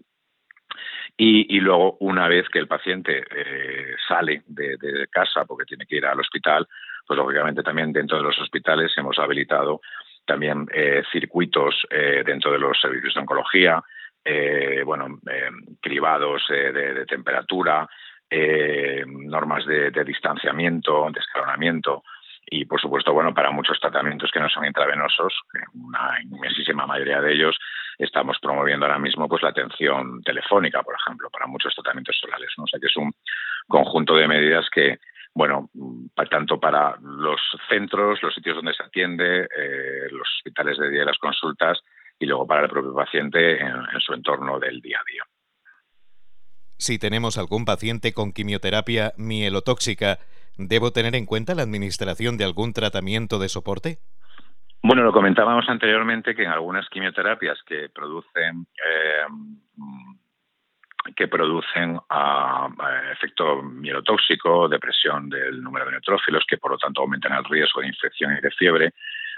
Y, 1.20 1.58
luego, 1.58 1.96
una 2.00 2.28
vez 2.28 2.48
que 2.48 2.60
el 2.60 2.68
paciente 2.68 3.24
eh, 3.34 3.96
sale 4.06 4.42
de, 4.46 4.76
de, 4.76 5.08
casa 5.08 5.44
porque 5.44 5.64
tiene 5.64 5.84
que 5.84 5.96
ir 5.96 6.06
al 6.06 6.20
hospital, 6.20 6.68
pues 7.04 7.16
lógicamente 7.16 7.64
también 7.64 7.92
dentro 7.92 8.18
de 8.18 8.22
los 8.22 8.38
hospitales 8.38 8.92
hemos 8.96 9.18
habilitado 9.18 9.80
también 10.24 10.66
eh, 10.72 11.02
circuitos 11.10 11.86
dentro 11.90 12.52
de 12.52 12.58
los 12.58 12.78
servicios 12.78 13.14
de 13.14 13.20
oncología, 13.20 13.82
bueno, 14.84 15.18
cribados 15.80 16.46
de, 16.50 17.06
temperatura, 17.06 17.88
normas 19.06 19.64
de, 19.64 20.04
distanciamiento, 20.04 21.08
de 21.10 21.18
escalonamiento 21.18 22.04
y, 22.50 22.64
por 22.64 22.80
supuesto, 22.80 23.12
bueno, 23.12 23.34
para 23.34 23.50
muchos 23.50 23.78
tratamientos 23.80 24.30
que 24.32 24.40
no 24.40 24.48
son 24.48 24.64
intravenosos, 24.64 25.32
una 25.74 26.18
inmensísima 26.22 26.86
mayoría 26.86 27.20
de 27.20 27.32
ellos, 27.32 27.58
estamos 27.98 28.38
promoviendo 28.40 28.86
ahora 28.86 28.98
mismo 28.98 29.28
pues 29.28 29.42
la 29.42 29.50
atención 29.50 30.22
telefónica, 30.22 30.82
por 30.82 30.94
ejemplo, 30.94 31.28
para 31.30 31.46
muchos 31.46 31.74
tratamientos 31.74 32.18
orales. 32.24 32.50
¿no? 32.56 32.64
O 32.64 32.66
sea 32.66 32.80
que 32.80 32.86
es 32.86 32.96
un 32.96 33.12
conjunto 33.66 34.14
de 34.14 34.28
medidas 34.28 34.66
que 34.70 34.98
bueno, 35.34 35.70
tanto 36.30 36.58
para 36.58 36.96
los 37.00 37.40
centros, 37.68 38.20
los 38.22 38.34
sitios 38.34 38.56
donde 38.56 38.74
se 38.74 38.82
atiende, 38.82 39.42
eh, 39.42 40.08
los 40.10 40.28
hospitales 40.38 40.78
de 40.78 40.90
día 40.90 41.02
y 41.02 41.06
las 41.06 41.18
consultas, 41.18 41.78
y 42.18 42.26
luego 42.26 42.44
para 42.44 42.62
el 42.62 42.68
propio 42.68 42.92
paciente 42.92 43.60
en, 43.60 43.68
en 43.68 44.00
su 44.00 44.14
entorno 44.14 44.58
del 44.58 44.80
día 44.80 44.98
a 44.98 45.04
día. 45.08 45.22
Si 46.76 46.98
tenemos 46.98 47.38
algún 47.38 47.64
paciente 47.64 48.12
con 48.12 48.32
quimioterapia 48.32 49.12
mielotóxica, 49.16 50.18
¿debo 50.58 50.92
tener 50.92 51.14
en 51.14 51.26
cuenta 51.26 51.54
la 51.54 51.62
administración 51.62 52.36
de 52.36 52.44
algún 52.44 52.72
tratamiento 52.72 53.38
de 53.38 53.48
soporte? 53.48 53.98
Bueno, 54.82 55.02
lo 55.02 55.12
comentábamos 55.12 55.68
anteriormente 55.68 56.34
que 56.34 56.44
en 56.44 56.50
algunas 56.50 56.88
quimioterapias 56.88 57.58
que 57.66 57.88
producen 57.88 58.66
eh, 58.84 59.26
que 61.16 61.28
producen 61.28 61.98
a, 62.10 62.68
efecto 63.12 63.62
mielotóxico, 63.62 64.68
depresión 64.68 65.28
del 65.28 65.62
número 65.62 65.86
de 65.86 65.92
neutrófilos, 65.92 66.44
que 66.46 66.58
por 66.58 66.72
lo 66.72 66.78
tanto 66.78 67.00
aumentan 67.00 67.32
el 67.32 67.44
riesgo 67.44 67.80
de 67.80 67.88
infección 67.88 68.36
y 68.36 68.40
de 68.40 68.50
fiebre, 68.50 68.92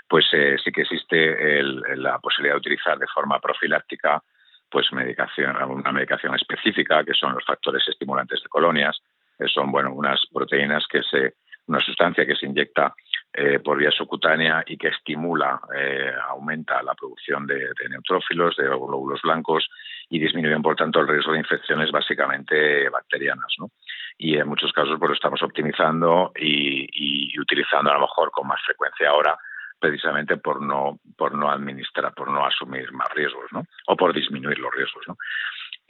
pues 0.08 0.26
eh, 0.32 0.56
sí 0.62 0.72
que 0.72 0.82
existe 0.82 1.62
la 1.96 2.18
posibilidad 2.18 2.54
de 2.54 2.60
utilizar 2.60 2.98
de 2.98 3.06
forma 3.06 3.38
profiláctica 3.38 4.22
pues 4.70 4.92
medicación, 4.92 5.56
una 5.62 5.92
medicación 5.92 6.34
específica, 6.34 7.04
que 7.04 7.14
son 7.14 7.34
los 7.34 7.44
factores 7.44 7.86
estimulantes 7.88 8.40
de 8.42 8.48
colonias, 8.48 9.00
son 9.48 9.70
bueno 9.72 9.92
unas 9.92 10.20
proteínas 10.32 10.86
que 10.86 11.02
se 11.02 11.34
una 11.70 11.80
sustancia 11.80 12.26
que 12.26 12.34
se 12.34 12.46
inyecta 12.46 12.94
eh, 13.32 13.60
por 13.60 13.78
vía 13.78 13.92
subcutánea 13.92 14.64
y 14.66 14.76
que 14.76 14.88
estimula, 14.88 15.60
eh, 15.74 16.12
aumenta 16.28 16.82
la 16.82 16.94
producción 16.94 17.46
de, 17.46 17.70
neutrófilos, 17.88 18.56
de 18.56 18.64
glóbulos 18.64 19.22
blancos 19.22 19.68
y 20.08 20.18
disminuyen, 20.18 20.62
por 20.62 20.74
tanto, 20.74 20.98
el 20.98 21.06
riesgo 21.06 21.32
de 21.32 21.38
infecciones 21.38 21.92
básicamente 21.92 22.88
bacterianas. 22.88 23.54
¿no? 23.60 23.70
Y 24.18 24.36
en 24.36 24.48
muchos 24.48 24.72
casos 24.72 24.96
pues, 24.98 25.10
lo 25.10 25.14
estamos 25.14 25.42
optimizando 25.42 26.32
y, 26.34 27.38
utilizando 27.38 27.90
a 27.90 27.94
lo 27.94 28.00
mejor 28.00 28.32
con 28.32 28.48
más 28.48 28.60
frecuencia 28.66 29.08
ahora 29.08 29.38
precisamente 29.78 30.36
por 30.36 30.60
no 30.60 30.98
por 31.16 31.34
no 31.34 31.50
administrar, 31.50 32.12
por 32.12 32.30
no 32.30 32.44
asumir 32.44 32.92
más 32.92 33.08
riesgos, 33.14 33.46
¿no? 33.50 33.64
O 33.86 33.96
por 33.96 34.12
disminuir 34.12 34.58
los 34.58 34.74
riesgos. 34.74 35.06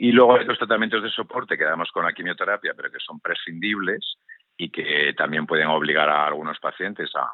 Y 0.02 0.12
luego 0.12 0.34
hay 0.34 0.46
los 0.46 0.56
tratamientos 0.56 1.02
de 1.02 1.10
soporte 1.10 1.58
que 1.58 1.64
damos 1.64 1.90
con 1.92 2.06
la 2.06 2.14
quimioterapia, 2.14 2.72
pero 2.74 2.90
que 2.90 2.98
son 3.00 3.20
prescindibles 3.20 4.16
y 4.56 4.70
que 4.70 5.12
también 5.14 5.44
pueden 5.44 5.66
obligar 5.66 6.08
a 6.08 6.26
algunos 6.26 6.58
pacientes 6.58 7.14
a, 7.14 7.30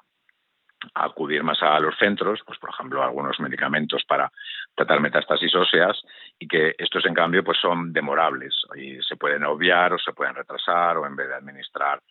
acudir 0.95 1.45
más 1.45 1.63
a 1.63 1.79
los 1.79 1.97
centros, 1.97 2.41
pues 2.45 2.59
por 2.59 2.71
ejemplo 2.71 3.05
algunos 3.05 3.39
medicamentos 3.39 4.05
para 4.05 4.31
tratar 4.75 5.01
metástasis 5.01 5.55
óseas 5.55 5.97
y 6.41 6.49
que 6.49 6.75
estos 6.77 7.07
en 7.07 7.15
cambio 7.15 7.45
pues 7.45 7.57
son 7.59 7.93
demorables 7.93 8.55
y 8.75 9.01
se 9.01 9.15
pueden 9.15 9.45
obviar 9.45 9.93
o 9.93 9.99
se 9.99 10.13
pueden 10.13 10.35
retrasar 10.35 10.97
o 10.97 11.07
en 11.07 11.15
vez 11.15 11.29
de 11.29 11.35
administrar 11.35 12.03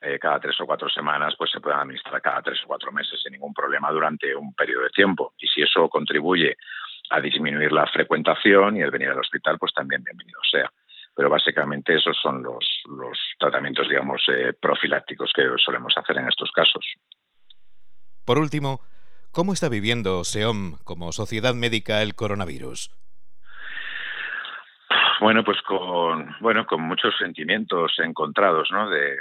eh, 0.00 0.18
cada 0.20 0.38
tres 0.38 0.60
o 0.60 0.66
cuatro 0.66 0.88
semanas 0.88 1.34
pues 1.36 1.50
se 1.50 1.60
pueden 1.60 1.80
administrar 1.80 2.22
cada 2.22 2.40
tres 2.40 2.62
o 2.64 2.68
cuatro 2.68 2.92
meses 2.92 3.20
sin 3.20 3.32
ningún 3.32 3.52
problema 3.52 3.90
durante 3.90 4.34
un 4.34 4.54
periodo 4.54 4.84
de 4.84 4.90
tiempo. 4.90 5.34
Y 5.38 5.48
si 5.48 5.62
eso 5.62 5.88
contribuye 5.88 6.56
a 7.10 7.20
disminuir 7.20 7.72
la 7.72 7.86
frecuentación 7.86 8.76
y 8.76 8.82
el 8.82 8.90
venir 8.90 9.10
al 9.10 9.18
hospital 9.18 9.58
pues 9.58 9.72
también 9.72 10.02
bienvenido 10.02 10.40
sea 10.50 10.70
pero 11.14 11.30
básicamente 11.30 11.94
esos 11.94 12.16
son 12.20 12.42
los, 12.42 12.82
los 12.86 13.18
tratamientos, 13.38 13.88
digamos, 13.88 14.22
eh, 14.28 14.52
profilácticos 14.60 15.32
que 15.34 15.42
solemos 15.64 15.94
hacer 15.96 16.18
en 16.18 16.28
estos 16.28 16.50
casos. 16.50 16.84
Por 18.24 18.38
último, 18.38 18.80
¿cómo 19.30 19.52
está 19.52 19.68
viviendo 19.68 20.24
SEOM 20.24 20.78
como 20.84 21.12
sociedad 21.12 21.54
médica 21.54 22.02
el 22.02 22.14
coronavirus? 22.14 22.90
Bueno, 25.20 25.44
pues 25.44 25.60
con 25.62 26.34
bueno 26.40 26.66
con 26.66 26.82
muchos 26.82 27.16
sentimientos 27.16 27.92
encontrados, 27.98 28.68
¿no? 28.72 28.90
De 28.90 29.18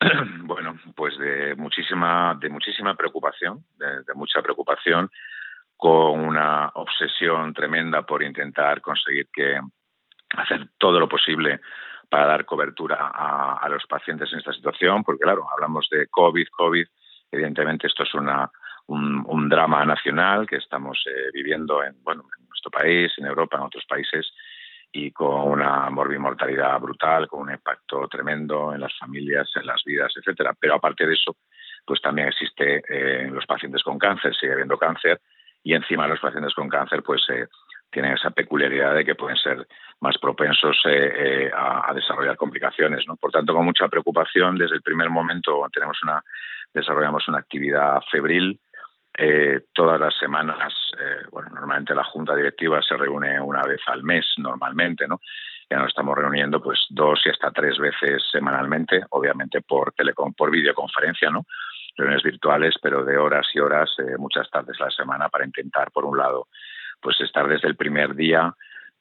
bueno, 0.42 0.78
pues 0.94 1.16
de 1.18 1.54
muchísima 1.56 2.36
de 2.40 2.50
muchísima 2.50 2.94
preocupación, 2.94 3.64
de 3.78 4.14
mucha 4.14 4.42
preocupación, 4.42 5.10
con 5.82 6.20
una 6.20 6.70
obsesión 6.74 7.52
tremenda 7.52 8.02
por 8.02 8.22
intentar 8.22 8.80
conseguir 8.80 9.26
que 9.32 9.58
hacer 10.36 10.68
todo 10.78 11.00
lo 11.00 11.08
posible 11.08 11.58
para 12.08 12.26
dar 12.26 12.44
cobertura 12.44 13.10
a, 13.12 13.68
los 13.68 13.84
pacientes 13.88 14.32
en 14.32 14.38
esta 14.38 14.52
situación, 14.52 15.02
porque 15.02 15.24
claro, 15.24 15.44
hablamos 15.52 15.88
de 15.90 16.06
COVID, 16.06 16.46
COVID, 16.52 16.86
evidentemente 17.32 17.88
esto 17.88 18.04
es 18.04 18.14
una, 18.14 18.48
un, 18.86 19.48
drama 19.48 19.84
nacional 19.84 20.46
que 20.46 20.58
estamos 20.58 21.02
eh, 21.04 21.30
viviendo 21.34 21.82
en, 21.82 22.00
bueno, 22.04 22.26
en 22.38 22.46
nuestro 22.46 22.70
país, 22.70 23.10
en 23.18 23.26
Europa, 23.26 23.56
en 23.56 23.64
otros 23.64 23.84
países, 23.84 24.32
y 24.92 25.10
con 25.10 25.50
una 25.50 25.90
morbimortalidad 25.90 26.78
brutal, 26.78 27.26
con 27.26 27.40
un 27.40 27.50
impacto 27.50 28.06
tremendo 28.06 28.72
en 28.72 28.82
las 28.82 28.96
familias, 28.96 29.50
en 29.56 29.66
las 29.66 29.82
vidas, 29.82 30.12
etcétera. 30.14 30.54
Pero 30.60 30.76
aparte 30.76 31.08
de 31.08 31.14
eso, 31.14 31.38
pues 31.84 32.00
también 32.00 32.28
existe 32.28 32.84
eh, 32.88 33.28
los 33.32 33.46
pacientes 33.46 33.82
con 33.82 33.98
cáncer, 33.98 34.32
sigue 34.36 34.52
habiendo 34.52 34.78
cáncer, 34.78 35.20
y 35.64 35.74
encima 35.74 36.08
los 36.08 36.20
pacientes 36.20 36.54
con 36.54 36.68
cáncer, 36.68 37.02
pues 37.02 37.22
eh, 37.30 37.46
tienen 37.92 38.14
esa 38.14 38.30
peculiaridad 38.30 38.94
de 38.94 39.04
que 39.04 39.14
pueden 39.14 39.36
ser 39.36 39.68
más 40.00 40.18
propensos 40.18 40.76
eh, 40.86 41.12
eh, 41.46 41.50
a, 41.54 41.92
desarrollar 41.94 42.36
complicaciones. 42.36 43.04
¿no? 43.06 43.16
Por 43.16 43.30
tanto, 43.30 43.54
con 43.54 43.64
mucha 43.64 43.86
preocupación, 43.86 44.56
desde 44.56 44.76
el 44.76 44.82
primer 44.82 45.10
momento 45.10 45.64
tenemos 45.72 46.02
una, 46.02 46.20
desarrollamos 46.74 47.28
una 47.28 47.38
actividad 47.38 48.00
febril. 48.10 48.58
Eh, 49.16 49.66
todas 49.74 50.00
las 50.00 50.16
semanas, 50.18 50.72
bueno, 51.30 51.50
normalmente 51.50 51.94
la 51.94 52.02
junta 52.02 52.34
directiva 52.34 52.80
se 52.80 52.96
reúne 52.96 53.38
una 53.38 53.60
vez 53.62 53.80
al 53.86 54.02
mes, 54.02 54.24
normalmente, 54.38 55.06
¿no? 55.06 55.20
Ya 55.68 55.76
nos 55.78 55.88
estamos 55.88 56.16
reuniendo 56.16 56.62
pues 56.62 56.86
dos 56.88 57.20
y 57.26 57.28
hasta 57.28 57.50
tres 57.50 57.78
veces 57.78 58.22
semanalmente, 58.32 59.02
obviamente 59.10 59.60
por 59.60 59.92
telecom, 59.92 60.32
por 60.32 60.50
videoconferencia, 60.50 61.28
¿no? 61.28 61.44
Reuniones 61.96 62.22
virtuales, 62.22 62.74
pero 62.80 63.04
de 63.04 63.18
horas 63.18 63.46
y 63.54 63.60
horas, 63.60 63.90
muchas 64.18 64.50
tardes 64.50 64.80
a 64.80 64.84
la 64.84 64.90
semana, 64.90 65.28
para 65.28 65.44
intentar, 65.44 65.90
por 65.90 66.04
un 66.04 66.16
lado, 66.16 66.48
pues 67.00 67.20
estar 67.20 67.46
desde 67.46 67.68
el 67.68 67.76
primer 67.76 68.14
día 68.14 68.54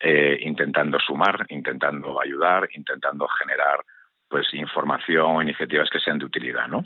eh, 0.03 0.39
intentando 0.41 0.99
sumar, 0.99 1.45
intentando 1.49 2.19
ayudar, 2.19 2.67
intentando 2.73 3.27
generar 3.27 3.81
pues 4.27 4.51
información 4.53 5.43
iniciativas 5.43 5.91
que 5.91 5.99
sean 5.99 6.17
de 6.17 6.25
utilidad, 6.25 6.67
¿no? 6.67 6.83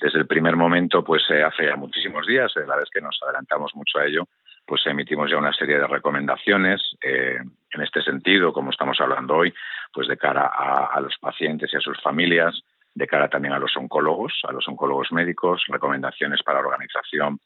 Desde 0.00 0.20
el 0.20 0.28
primer 0.28 0.54
momento, 0.54 1.02
pues 1.02 1.24
eh, 1.30 1.42
hace 1.42 1.66
ya 1.66 1.74
muchísimos 1.74 2.24
días, 2.24 2.52
eh, 2.56 2.60
la 2.64 2.80
es 2.80 2.88
que 2.90 3.00
nos 3.00 3.18
adelantamos 3.24 3.74
mucho 3.74 3.98
a 3.98 4.06
ello, 4.06 4.28
pues 4.64 4.86
emitimos 4.86 5.28
ya 5.28 5.38
una 5.38 5.52
serie 5.52 5.76
de 5.76 5.88
recomendaciones 5.88 6.80
en 7.02 7.80
este 7.82 8.00
sentido, 8.00 8.52
como 8.52 8.70
estamos 8.70 9.00
hablando 9.00 9.34
hoy, 9.34 9.52
pues 9.92 10.06
de 10.06 10.16
cara 10.16 10.42
a, 10.46 10.86
a, 10.94 11.00
los 11.00 11.16
pacientes 11.18 11.72
y 11.72 11.76
a 11.76 11.80
sus 11.80 12.00
familias, 12.00 12.62
de 12.94 13.06
cara 13.06 13.28
también 13.28 13.54
a 13.54 13.58
los 13.58 13.76
oncólogos, 13.76 14.32
a 14.48 14.52
los 14.52 14.66
oncólogos 14.68 15.12
médicos, 15.12 15.64
recomendaciones 15.68 16.42
para 16.42 16.60
la 16.60 16.68
organización 16.68 17.40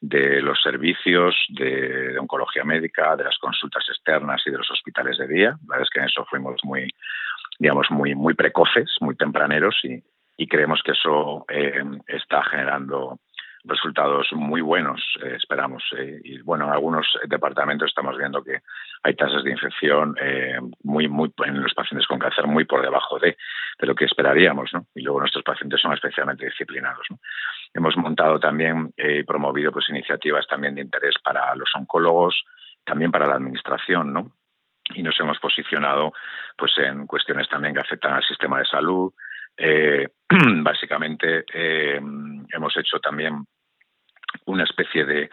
de 0.00 0.40
los 0.42 0.60
servicios 0.62 1.34
de, 1.50 2.16
oncología 2.18 2.64
médica, 2.64 3.16
de 3.16 3.24
las 3.24 3.38
consultas 3.38 3.84
externas 3.88 4.42
y 4.46 4.50
de 4.50 4.58
los 4.58 4.70
hospitales 4.70 5.18
de 5.18 5.26
día. 5.26 5.48
La 5.66 5.76
verdad 5.76 5.82
es 5.82 5.90
que 5.90 6.00
en 6.00 6.06
eso 6.06 6.24
fuimos 6.24 6.60
muy, 6.64 6.88
digamos, 7.58 7.90
muy, 7.90 8.14
muy 8.14 8.34
precoces, 8.34 8.90
muy 9.00 9.16
tempraneros 9.16 9.76
y, 9.84 10.02
creemos 10.46 10.80
que 10.84 10.92
eso 10.92 11.44
eh, 11.48 11.82
está 12.06 12.44
generando 12.44 13.18
resultados 13.64 14.28
muy 14.32 14.60
buenos, 14.60 15.00
eh, 15.22 15.34
esperamos. 15.36 15.82
Eh, 15.96 16.20
y 16.24 16.40
bueno, 16.42 16.66
en 16.66 16.72
algunos 16.72 17.06
departamentos 17.26 17.88
estamos 17.88 18.16
viendo 18.16 18.42
que 18.42 18.60
hay 19.02 19.14
tasas 19.14 19.44
de 19.44 19.50
infección 19.50 20.16
eh, 20.20 20.58
muy, 20.82 21.08
muy 21.08 21.32
en 21.44 21.62
los 21.62 21.74
pacientes 21.74 22.06
con 22.06 22.18
cáncer 22.18 22.46
muy 22.46 22.64
por 22.64 22.82
debajo 22.82 23.18
de, 23.18 23.36
de 23.78 23.86
lo 23.86 23.94
que 23.94 24.04
esperaríamos, 24.04 24.72
¿no? 24.72 24.86
Y 24.94 25.02
luego 25.02 25.20
nuestros 25.20 25.44
pacientes 25.44 25.80
son 25.80 25.92
especialmente 25.92 26.46
disciplinados. 26.46 27.06
¿no? 27.10 27.18
Hemos 27.74 27.96
montado 27.96 28.38
también 28.38 28.92
y 28.96 29.22
promovido 29.24 29.72
pues 29.72 29.88
iniciativas 29.88 30.46
también 30.46 30.74
de 30.74 30.82
interés 30.82 31.14
para 31.22 31.54
los 31.54 31.70
oncólogos, 31.74 32.44
también 32.84 33.10
para 33.10 33.26
la 33.26 33.34
administración, 33.34 34.12
¿no? 34.12 34.32
Y 34.94 35.02
nos 35.02 35.18
hemos 35.20 35.38
posicionado 35.38 36.12
pues 36.56 36.72
en 36.78 37.06
cuestiones 37.06 37.48
también 37.48 37.74
que 37.74 37.80
afectan 37.80 38.14
al 38.14 38.24
sistema 38.24 38.58
de 38.58 38.64
salud, 38.64 39.12
eh, 39.58 40.06
básicamente 40.62 41.44
eh, 41.52 42.00
hemos 42.52 42.76
hecho 42.76 43.00
también 43.00 43.44
una 44.46 44.64
especie 44.64 45.04
de, 45.04 45.30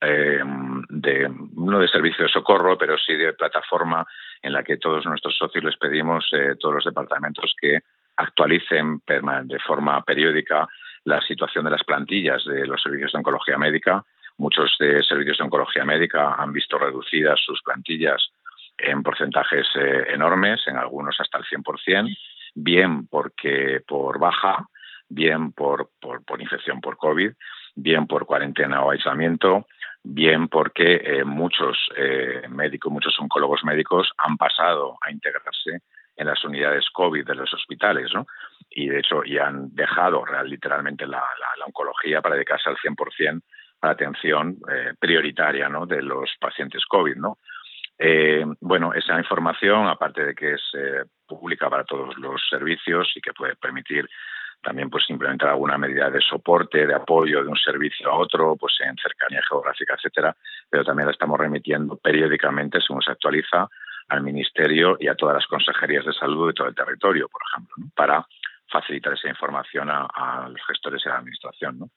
eh, 0.00 0.40
de, 0.88 1.30
no 1.56 1.78
de 1.78 1.88
servicio 1.88 2.24
de 2.24 2.32
socorro, 2.32 2.78
pero 2.78 2.96
sí 2.96 3.14
de 3.14 3.34
plataforma 3.34 4.06
en 4.40 4.52
la 4.52 4.62
que 4.62 4.78
todos 4.78 5.04
nuestros 5.04 5.36
socios 5.36 5.64
les 5.64 5.76
pedimos, 5.76 6.30
todos 6.60 6.76
los 6.76 6.84
departamentos, 6.84 7.54
que 7.60 7.80
actualicen 8.16 9.02
de 9.06 9.58
forma 9.58 10.02
periódica 10.02 10.66
la 11.04 11.20
situación 11.20 11.64
de 11.64 11.72
las 11.72 11.84
plantillas 11.84 12.44
de 12.44 12.66
los 12.66 12.80
servicios 12.82 13.12
de 13.12 13.18
oncología 13.18 13.58
médica. 13.58 14.04
Muchos 14.38 14.76
de 14.78 15.02
servicios 15.02 15.38
de 15.38 15.44
oncología 15.44 15.84
médica 15.84 16.34
han 16.34 16.52
visto 16.52 16.78
reducidas 16.78 17.40
sus 17.40 17.60
plantillas 17.62 18.30
en 18.78 19.02
porcentajes 19.02 19.66
enormes, 20.08 20.66
en 20.66 20.76
algunos 20.76 21.16
hasta 21.18 21.38
el 21.38 21.44
100%, 21.44 22.16
bien 22.56 23.06
porque 23.06 23.82
por 23.86 24.18
baja, 24.18 24.66
bien 25.08 25.52
por, 25.52 25.90
por, 26.00 26.40
infección 26.40 26.80
por 26.80 26.96
COVID, 26.96 27.32
bien 27.76 28.06
por 28.06 28.26
cuarentena 28.26 28.82
o 28.82 28.90
aislamiento, 28.90 29.66
bien 30.02 30.48
porque 30.48 31.00
eh, 31.04 31.24
muchos 31.24 31.76
eh, 31.96 32.42
médicos, 32.48 32.90
muchos 32.90 33.14
oncólogos 33.20 33.62
médicos 33.62 34.10
han 34.18 34.36
pasado 34.36 34.96
a 35.02 35.12
integrarse 35.12 35.82
en 36.16 36.26
las 36.26 36.42
unidades 36.44 36.88
COVID 36.90 37.26
de 37.26 37.34
los 37.34 37.52
hospitales, 37.52 38.10
¿no? 38.14 38.26
y 38.70 38.88
de 38.88 39.00
hecho 39.00 39.22
ya 39.24 39.48
han 39.48 39.74
dejado 39.74 40.24
literalmente 40.44 41.06
la, 41.06 41.22
oncología 41.66 42.22
para 42.22 42.36
dedicarse 42.36 42.70
al 42.70 42.76
100% 42.76 43.42
a 43.82 43.86
la 43.86 43.92
atención 43.92 44.56
eh, 44.72 44.94
prioritaria 44.98 45.68
¿no? 45.68 45.84
de 45.84 46.00
los 46.00 46.30
pacientes 46.40 46.84
COVID. 46.86 47.16
¿no? 47.16 47.38
Eh, 47.98 48.44
bueno, 48.60 48.94
esa 48.94 49.18
información, 49.18 49.88
aparte 49.88 50.24
de 50.24 50.34
que 50.34 50.54
es 50.54 50.62
pública 51.26 51.68
para 51.68 51.84
todos 51.84 52.16
los 52.18 52.40
servicios 52.48 53.12
y 53.14 53.20
que 53.20 53.32
puede 53.32 53.56
permitir 53.56 54.08
también 54.62 54.90
pues 54.90 55.08
implementar 55.10 55.50
alguna 55.50 55.78
medida 55.78 56.10
de 56.10 56.20
soporte, 56.20 56.86
de 56.86 56.94
apoyo 56.94 57.42
de 57.42 57.48
un 57.48 57.56
servicio 57.56 58.10
a 58.10 58.16
otro, 58.16 58.56
pues 58.56 58.74
en 58.80 58.96
cercanía 58.96 59.40
geográfica, 59.48 59.94
etcétera, 59.94 60.36
pero 60.68 60.84
también 60.84 61.06
la 61.06 61.12
estamos 61.12 61.38
remitiendo 61.38 61.96
periódicamente 61.96 62.80
según 62.80 63.02
se 63.02 63.12
actualiza 63.12 63.68
al 64.08 64.22
Ministerio 64.22 64.96
y 64.98 65.08
a 65.08 65.14
todas 65.14 65.34
las 65.36 65.46
consejerías 65.46 66.04
de 66.04 66.12
salud 66.12 66.48
de 66.48 66.54
todo 66.54 66.68
el 66.68 66.74
territorio, 66.74 67.28
por 67.28 67.42
ejemplo, 67.48 67.76
para 67.94 68.26
facilitar 68.68 69.12
esa 69.12 69.28
información 69.28 69.88
a, 69.90 70.48
los 70.48 70.60
gestores 70.66 71.02
y 71.04 71.08
a 71.08 71.12
la 71.12 71.18
Administración. 71.18 71.90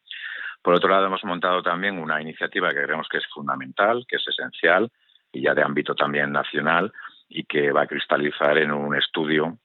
Por 0.62 0.74
otro 0.74 0.90
lado, 0.90 1.06
hemos 1.06 1.24
montado 1.24 1.64
también 1.64 1.98
una 1.98 2.22
iniciativa 2.22 2.70
que 2.70 2.84
creemos 2.84 3.08
que 3.10 3.18
es 3.18 3.28
fundamental, 3.34 4.06
que 4.08 4.18
es 4.18 4.28
esencial 4.28 4.92
y 5.32 5.42
ya 5.42 5.54
de 5.54 5.64
ámbito 5.64 5.96
también 5.96 6.32
nacional 6.32 6.92
y 7.30 7.44
que 7.44 7.72
va 7.72 7.84
a 7.84 7.88
cristalizar 7.88 8.58
en 8.58 8.72
un 8.72 8.96
estudio 8.96 9.58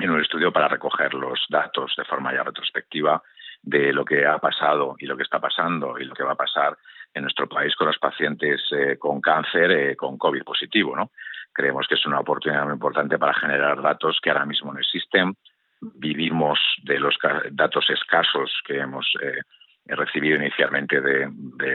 en 0.00 0.10
un 0.10 0.20
estudio 0.20 0.52
para 0.52 0.66
recoger 0.66 1.14
los 1.14 1.46
datos 1.48 1.94
de 1.96 2.04
forma 2.04 2.34
ya 2.34 2.42
retrospectiva 2.42 3.22
de 3.62 3.92
lo 3.92 4.04
que 4.04 4.26
ha 4.26 4.38
pasado 4.38 4.96
y 4.98 5.06
lo 5.06 5.16
que 5.16 5.22
está 5.22 5.38
pasando 5.38 5.98
y 5.98 6.04
lo 6.04 6.14
que 6.14 6.24
va 6.24 6.32
a 6.32 6.36
pasar 6.36 6.76
en 7.14 7.22
nuestro 7.22 7.48
país 7.48 7.74
con 7.76 7.86
los 7.86 7.98
pacientes 7.98 8.60
eh, 8.72 8.96
con 8.98 9.20
cáncer 9.20 9.70
eh, 9.70 9.96
con 9.96 10.18
COVID 10.18 10.42
positivo. 10.42 10.96
¿no? 10.96 11.10
Creemos 11.52 11.86
que 11.86 11.94
es 11.94 12.04
una 12.06 12.20
oportunidad 12.20 12.64
muy 12.64 12.74
importante 12.74 13.18
para 13.18 13.34
generar 13.34 13.80
datos 13.80 14.18
que 14.20 14.30
ahora 14.30 14.46
mismo 14.46 14.72
no 14.72 14.80
existen. 14.80 15.36
Vivimos 15.80 16.58
de 16.82 16.98
los 16.98 17.16
datos 17.52 17.88
escasos 17.88 18.50
que 18.66 18.78
hemos 18.78 19.06
eh, 19.22 19.42
recibido 19.86 20.36
inicialmente 20.36 21.00
de, 21.00 21.30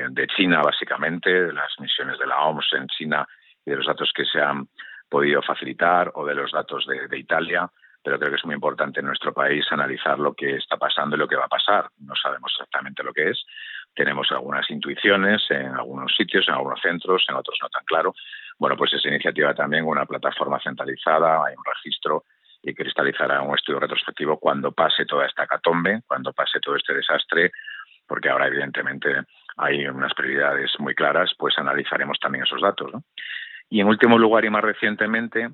de, 0.10 0.28
China, 0.28 0.62
básicamente, 0.62 1.30
de 1.30 1.54
las 1.54 1.72
misiones 1.80 2.18
de 2.20 2.28
la 2.28 2.40
OMS 2.42 2.74
en 2.74 2.88
China 2.88 3.26
y 3.66 3.72
de 3.72 3.78
los 3.78 3.86
datos 3.86 4.12
que 4.14 4.26
se 4.26 4.42
han 4.42 4.68
podido 5.10 5.42
facilitar 5.42 6.12
o 6.16 6.26
de 6.26 6.36
los 6.36 6.52
datos 6.52 6.86
de 6.86 7.18
Italia 7.18 7.70
pero 8.04 8.18
creo 8.18 8.32
que 8.32 8.38
es 8.38 8.46
muy 8.46 8.56
importante 8.56 9.02
en 9.02 9.08
nuestro 9.08 9.34
país 9.34 9.66
analizar 9.72 10.18
lo 10.20 10.34
que 10.34 10.56
está 10.56 10.78
pasando 10.78 11.16
y 11.16 11.20
lo 11.20 11.28
que 11.28 11.36
va 11.36 11.46
a 11.46 11.50
pasar. 11.50 11.90
No 12.00 12.16
sabemos 12.16 12.52
exactamente 12.54 13.04
lo 13.04 13.14
que 13.14 13.30
es. 13.30 13.46
Tenemos 13.94 14.32
algunas 14.32 14.70
intuiciones 14.70 15.42
en 15.50 15.74
algunos 15.74 16.14
sitios, 16.16 16.48
en 16.48 16.54
algunos 16.54 16.80
centros, 16.82 17.26
en 17.28 17.36
otros 17.36 17.58
no 17.62 17.70
tan 17.70 17.84
claro. 17.84 18.14
Bueno, 18.58 18.78
pues 18.78 18.94
esa 18.94 19.10
iniciativa 19.10 19.54
también, 19.54 19.86
una 19.86 20.06
plataforma 20.06 20.60
centralizada, 20.60 21.46
hay 21.46 21.56
un 21.56 21.64
registro 21.66 22.24
y 22.62 22.74
cristalizará 22.74 23.42
un 23.42 23.56
estudio 23.56 23.80
retrospectivo 23.80 24.40
cuando 24.40 24.72
pase 24.72 25.06
toda 25.06 25.26
esta 25.26 25.48
catombe, 25.48 26.02
cuando 26.08 26.34
pase 26.34 26.60
todo 26.60 26.76
este 26.76 26.94
desastre, 26.94 27.52
porque 28.08 28.30
ahora 28.30 28.48
evidentemente 28.48 29.24
hay 29.58 29.86
unas 29.88 30.14
prioridades 30.14 30.72
muy 30.80 30.96
claras, 30.96 31.32
pues 31.38 31.58
analizaremos 31.58 32.18
también 32.20 32.44
esos 32.44 32.62
datos. 32.62 32.92
Y 33.70 33.82
en 33.82 33.88
último 33.88 34.18
lugar 34.18 34.46
y 34.46 34.50
más 34.50 34.64
recientemente, 34.64 35.50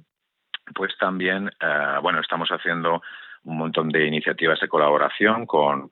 pues 0.74 0.98
también, 0.98 1.52
eh, 1.60 1.98
bueno, 2.02 2.22
estamos 2.22 2.50
haciendo 2.50 3.02
un 3.44 3.58
montón 3.58 3.90
de 3.90 4.08
iniciativas 4.08 4.60
de 4.60 4.68
colaboración 4.68 5.46
con, 5.46 5.88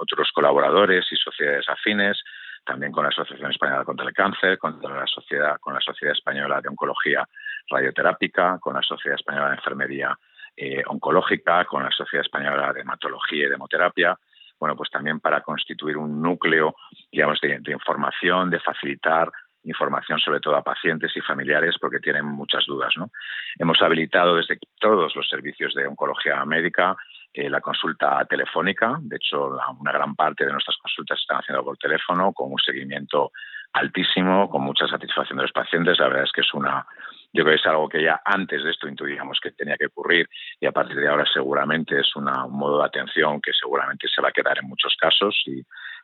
otros 0.00 0.30
colaboradores 0.32 1.04
y 1.10 1.16
sociedades 1.16 1.68
afines, 1.68 2.22
también 2.64 2.92
con 2.92 3.02
la 3.02 3.08
Asociación 3.08 3.50
Española 3.50 3.84
contra 3.84 4.06
el 4.06 4.14
Cáncer, 4.14 4.58
con 4.58 4.80
la 4.80 5.06
Sociedad, 5.06 5.58
con 5.58 5.74
la 5.74 5.80
Sociedad 5.80 6.14
Española 6.14 6.60
de 6.60 6.68
Oncología 6.68 7.28
Radioterápica, 7.68 8.58
con 8.60 8.74
la 8.74 8.82
Sociedad 8.82 9.18
Española 9.18 9.48
de 9.48 9.56
Enfermería 9.56 10.18
eh, 10.56 10.82
Oncológica, 10.86 11.64
con 11.64 11.82
la 11.82 11.90
Sociedad 11.90 12.24
Española 12.24 12.72
de 12.72 12.82
Hematología 12.82 13.46
y 13.46 13.50
Demoterapia, 13.50 14.16
bueno, 14.60 14.76
pues 14.76 14.88
también 14.88 15.18
para 15.18 15.40
constituir 15.40 15.96
un 15.96 16.22
núcleo, 16.22 16.76
digamos, 17.10 17.40
de 17.40 17.72
información, 17.72 18.50
de 18.50 18.60
facilitar 18.60 19.30
información 19.64 20.18
sobre 20.18 20.40
todo 20.40 20.56
a 20.56 20.62
pacientes 20.62 21.16
y 21.16 21.20
familiares 21.20 21.76
porque 21.80 21.98
tienen 21.98 22.24
muchas 22.24 22.64
dudas. 22.66 22.92
¿no? 22.96 23.10
Hemos 23.58 23.80
habilitado 23.82 24.36
desde 24.36 24.58
todos 24.78 25.14
los 25.16 25.28
servicios 25.28 25.74
de 25.74 25.86
oncología 25.86 26.44
médica 26.44 26.96
eh, 27.32 27.50
la 27.50 27.60
consulta 27.60 28.24
telefónica. 28.26 28.96
De 29.00 29.16
hecho, 29.16 29.58
una 29.80 29.92
gran 29.92 30.14
parte 30.14 30.46
de 30.46 30.52
nuestras 30.52 30.76
consultas 30.76 31.18
se 31.18 31.22
están 31.22 31.38
haciendo 31.38 31.64
por 31.64 31.76
teléfono 31.78 32.32
con 32.32 32.52
un 32.52 32.58
seguimiento 32.58 33.32
altísimo, 33.72 34.48
con 34.48 34.62
mucha 34.62 34.86
satisfacción 34.86 35.38
de 35.38 35.42
los 35.42 35.52
pacientes. 35.52 35.98
La 35.98 36.06
verdad 36.06 36.24
es 36.24 36.32
que 36.32 36.42
es 36.42 36.54
una, 36.54 36.86
yo 37.32 37.42
creo 37.42 37.56
que 37.56 37.60
es 37.60 37.66
algo 37.66 37.88
que 37.88 38.02
ya 38.02 38.20
antes 38.24 38.62
de 38.62 38.70
esto 38.70 38.88
intuíamos 38.88 39.40
que 39.40 39.50
tenía 39.50 39.76
que 39.76 39.86
ocurrir 39.86 40.28
y 40.60 40.66
a 40.66 40.72
partir 40.72 40.96
de 40.96 41.08
ahora 41.08 41.24
seguramente 41.26 41.98
es 41.98 42.14
un 42.14 42.26
modo 42.50 42.78
de 42.78 42.86
atención 42.86 43.40
que 43.40 43.52
seguramente 43.52 44.06
se 44.08 44.22
va 44.22 44.28
a 44.28 44.32
quedar 44.32 44.58
en 44.58 44.68
muchos 44.68 44.94
casos 44.96 45.34
y, 45.46 45.60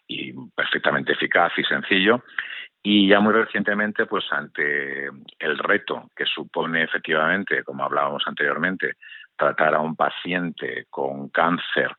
y 0.09 0.33
perfectamente 0.57 1.13
eficaz 1.13 1.53
y 1.57 1.63
sencillo. 1.63 2.25
Y 2.83 3.09
ya 3.09 3.21
muy 3.21 3.35
recientemente, 3.35 4.07
pues 4.07 4.25
ante 4.31 5.07
el 5.39 5.59
reto 5.59 6.11
que 6.17 6.25
supone 6.25 6.85
efectivamente, 6.85 7.63
como 7.63 7.85
hablábamos 7.85 8.23
anteriormente, 8.27 8.95
tratar 9.37 9.75
a 9.75 9.81
un 9.81 9.97
paciente 9.97 10.87
con 10.89 11.29
cáncer 11.29 11.95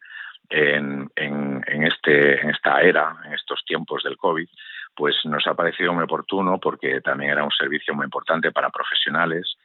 en, 0.50 1.10
en, 1.15 1.84
este, 1.84 2.41
en 2.41 2.50
esta 2.50 2.82
era, 2.82 3.15
en 3.26 3.34
estos 3.34 3.63
tiempos 3.65 4.04
del 4.04 4.17
COVID, 4.17 4.48
pues 4.96 5.15
nos 5.26 5.46
ha 5.48 5.54
parecido 5.54 5.94
muy 5.94 6.04
oportuno 6.04 6.60
porque 6.60 7.00
también 7.02 7.32
era 7.32 7.44
un 7.44 7.52
servicio 7.52 7.94
muy 7.94 8.06
importante 8.06 8.52
para 8.52 8.70
profesionales, 8.70 9.56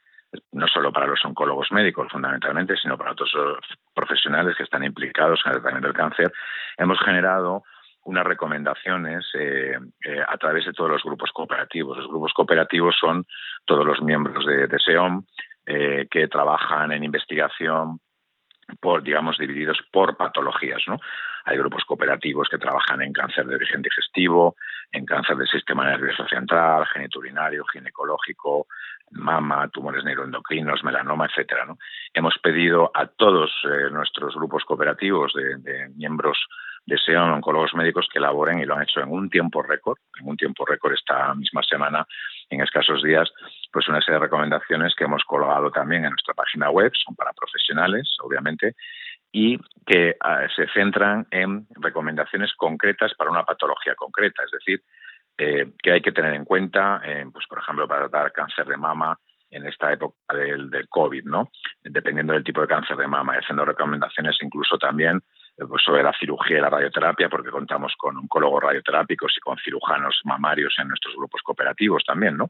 no 0.51 0.67
solo 0.67 0.91
para 0.91 1.07
los 1.07 1.23
oncólogos 1.25 1.71
médicos 1.71 2.11
fundamentalmente, 2.11 2.77
sino 2.77 2.97
para 2.97 3.11
otros 3.11 3.31
profesionales 3.93 4.55
que 4.55 4.63
están 4.63 4.83
implicados 4.83 5.41
en 5.45 5.51
el 5.51 5.61
tratamiento 5.61 5.87
del 5.87 5.97
cáncer. 5.97 6.31
Hemos 6.77 6.99
generado 6.99 7.63
unas 8.07 8.25
recomendaciones 8.25 9.25
eh, 9.33 9.77
eh, 10.05 10.21
a 10.25 10.37
través 10.37 10.65
de 10.65 10.71
todos 10.71 10.89
los 10.89 11.03
grupos 11.03 11.29
cooperativos. 11.33 11.97
Los 11.97 12.07
grupos 12.07 12.31
cooperativos 12.33 12.95
son 12.97 13.25
todos 13.65 13.85
los 13.85 14.01
miembros 14.01 14.45
de, 14.45 14.79
SEOM 14.79 15.23
eh, 15.65 16.07
que 16.09 16.29
trabajan 16.29 16.93
en 16.93 17.03
investigación 17.03 17.99
por, 18.79 19.03
digamos, 19.03 19.37
divididos 19.37 19.77
por 19.91 20.15
patologías, 20.15 20.81
¿no? 20.87 20.99
Hay 21.45 21.57
grupos 21.57 21.83
cooperativos 21.85 22.47
que 22.49 22.57
trabajan 22.57 23.01
en 23.01 23.11
cáncer 23.11 23.45
de 23.45 23.55
origen 23.55 23.81
digestivo, 23.81 24.55
en 24.91 25.05
cáncer 25.05 25.37
del 25.37 25.47
sistema 25.47 25.85
nervioso 25.85 26.27
central, 26.27 26.85
geniturinario, 26.93 27.65
ginecológico, 27.65 28.67
mama, 29.11 29.67
tumores 29.69 30.03
neuroendocrinos, 30.03 30.83
melanoma, 30.83 31.25
etcétera. 31.25 31.65
¿no? 31.65 31.77
Hemos 32.13 32.37
pedido 32.39 32.91
a 32.93 33.07
todos 33.07 33.51
nuestros 33.91 34.35
grupos 34.35 34.63
cooperativos 34.65 35.33
de, 35.33 35.57
de 35.57 35.89
miembros 35.89 36.37
desean 36.87 37.29
oncólogos 37.31 37.73
médicos 37.75 38.07
que 38.11 38.17
elaboren 38.17 38.59
y 38.59 38.65
lo 38.65 38.75
han 38.75 38.83
hecho 38.83 39.01
en 39.01 39.11
un 39.11 39.29
tiempo 39.29 39.61
récord, 39.61 39.97
en 40.19 40.27
un 40.27 40.37
tiempo 40.37 40.65
récord 40.65 40.93
esta 40.93 41.33
misma 41.35 41.61
semana, 41.61 42.07
en 42.49 42.61
escasos 42.61 43.03
días, 43.03 43.29
pues 43.73 43.89
una 43.89 43.99
serie 43.99 44.19
de 44.19 44.25
recomendaciones 44.25 44.95
que 44.95 45.03
hemos 45.03 45.23
colgado 45.25 45.69
también 45.69 46.05
en 46.05 46.11
nuestra 46.11 46.33
página 46.33 46.69
web, 46.69 46.91
son 46.95 47.13
para 47.15 47.33
profesionales, 47.33 48.15
obviamente, 48.23 48.75
y 49.31 49.57
que 49.85 50.15
ah, 50.19 50.47
se 50.55 50.67
centran 50.69 51.27
en 51.31 51.67
recomendaciones 51.75 52.53
concretas 52.55 53.13
para 53.15 53.31
una 53.31 53.43
patología 53.43 53.95
concreta, 53.95 54.43
es 54.43 54.51
decir, 54.51 54.81
eh, 55.37 55.73
que 55.81 55.91
hay 55.91 56.01
que 56.01 56.11
tener 56.11 56.33
en 56.33 56.45
cuenta, 56.45 57.01
eh, 57.03 57.25
pues 57.31 57.45
por 57.47 57.59
ejemplo, 57.59 57.87
para 57.87 58.09
tratar 58.09 58.33
cáncer 58.33 58.65
de 58.65 58.77
mama 58.77 59.17
en 59.49 59.65
esta 59.65 59.93
época 59.93 60.17
del, 60.33 60.69
del 60.69 60.89
COVID, 60.89 61.23
¿no? 61.25 61.51
Dependiendo 61.81 62.33
del 62.33 62.43
tipo 62.43 62.61
de 62.61 62.67
cáncer 62.67 62.97
de 62.97 63.07
mama, 63.07 63.35
y 63.35 63.39
haciendo 63.39 63.63
recomendaciones 63.63 64.35
incluso 64.41 64.77
también 64.77 65.21
sobre 65.83 66.03
la 66.03 66.13
cirugía 66.17 66.57
y 66.57 66.61
la 66.61 66.69
radioterapia, 66.69 67.29
porque 67.29 67.49
contamos 67.49 67.93
con 67.97 68.15
oncólogos 68.17 68.63
radioterápicos 68.63 69.33
y 69.37 69.39
con 69.39 69.57
cirujanos 69.57 70.21
mamarios 70.23 70.75
en 70.77 70.89
nuestros 70.89 71.15
grupos 71.15 71.41
cooperativos 71.41 72.03
también, 72.03 72.37
¿no? 72.37 72.47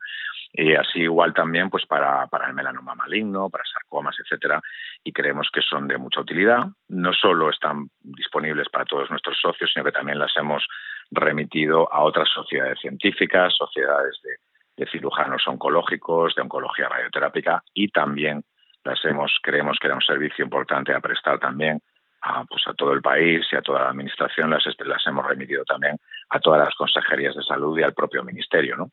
Y 0.52 0.76
así 0.76 1.00
igual 1.00 1.34
también 1.34 1.70
pues 1.70 1.86
para, 1.86 2.28
para 2.28 2.48
el 2.48 2.54
melanoma 2.54 2.96
maligno, 2.96 3.50
para 3.50 3.64
sarcomas, 3.66 4.16
etcétera, 4.20 4.62
y 5.04 5.14
creemos 5.14 5.50
que 5.54 5.62
son 5.62 5.88
de 5.88 5.98
mucha 5.98 6.20
utilidad. 6.20 6.66
No 6.90 7.14
solo 7.14 7.50
están 7.50 7.90
disponibles 8.02 8.68
para 8.70 8.86
todos 8.86 9.10
nuestros 9.10 9.40
socios, 9.40 9.72
sino 9.74 9.86
que 9.86 9.92
también 9.92 10.20
las 10.20 10.36
hemos 10.36 10.66
remitido 11.12 11.92
a 11.94 12.04
otras 12.04 12.28
sociedades 12.30 12.80
científicas, 12.80 13.56
sociedades 13.56 14.20
de, 14.24 14.36
de 14.84 14.92
cirujanos 14.92 15.48
oncológicos, 15.48 16.36
de 16.36 16.42
oncología 16.42 16.90
radioterápica 16.90 17.64
y 17.74 17.88
también 17.88 18.44
las 18.84 19.04
hemos, 19.06 19.38
creemos 19.42 19.78
que 19.80 19.88
era 19.88 19.96
un 19.96 20.02
servicio 20.02 20.44
importante 20.44 20.94
a 20.94 21.00
prestar 21.00 21.40
también 21.40 21.82
a, 22.28 22.44
pues 22.46 22.64
a 22.68 22.74
todo 22.74 22.94
el 22.94 23.02
país 23.02 23.46
y 23.52 23.56
a 23.56 23.62
toda 23.62 23.84
la 23.84 23.90
administración 23.90 24.50
las, 24.50 24.66
las 24.86 25.08
hemos 25.08 25.26
remitido 25.26 25.64
también 25.64 25.98
a 26.30 26.40
todas 26.40 26.60
las 26.66 26.76
consejerías 26.76 27.36
de 27.36 27.44
salud 27.44 27.78
y 27.78 27.84
al 27.84 27.94
propio 27.94 28.24
ministerio, 28.24 28.76
¿no? 28.76 28.84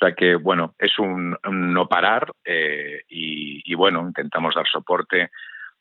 O 0.00 0.06
sea 0.06 0.14
que, 0.14 0.34
bueno, 0.34 0.74
es 0.78 0.98
un, 0.98 1.36
no 1.44 1.86
parar 1.86 2.32
eh, 2.42 3.02
y, 3.10 3.74
bueno, 3.74 4.00
intentamos 4.00 4.54
dar 4.54 4.66
soporte 4.66 5.30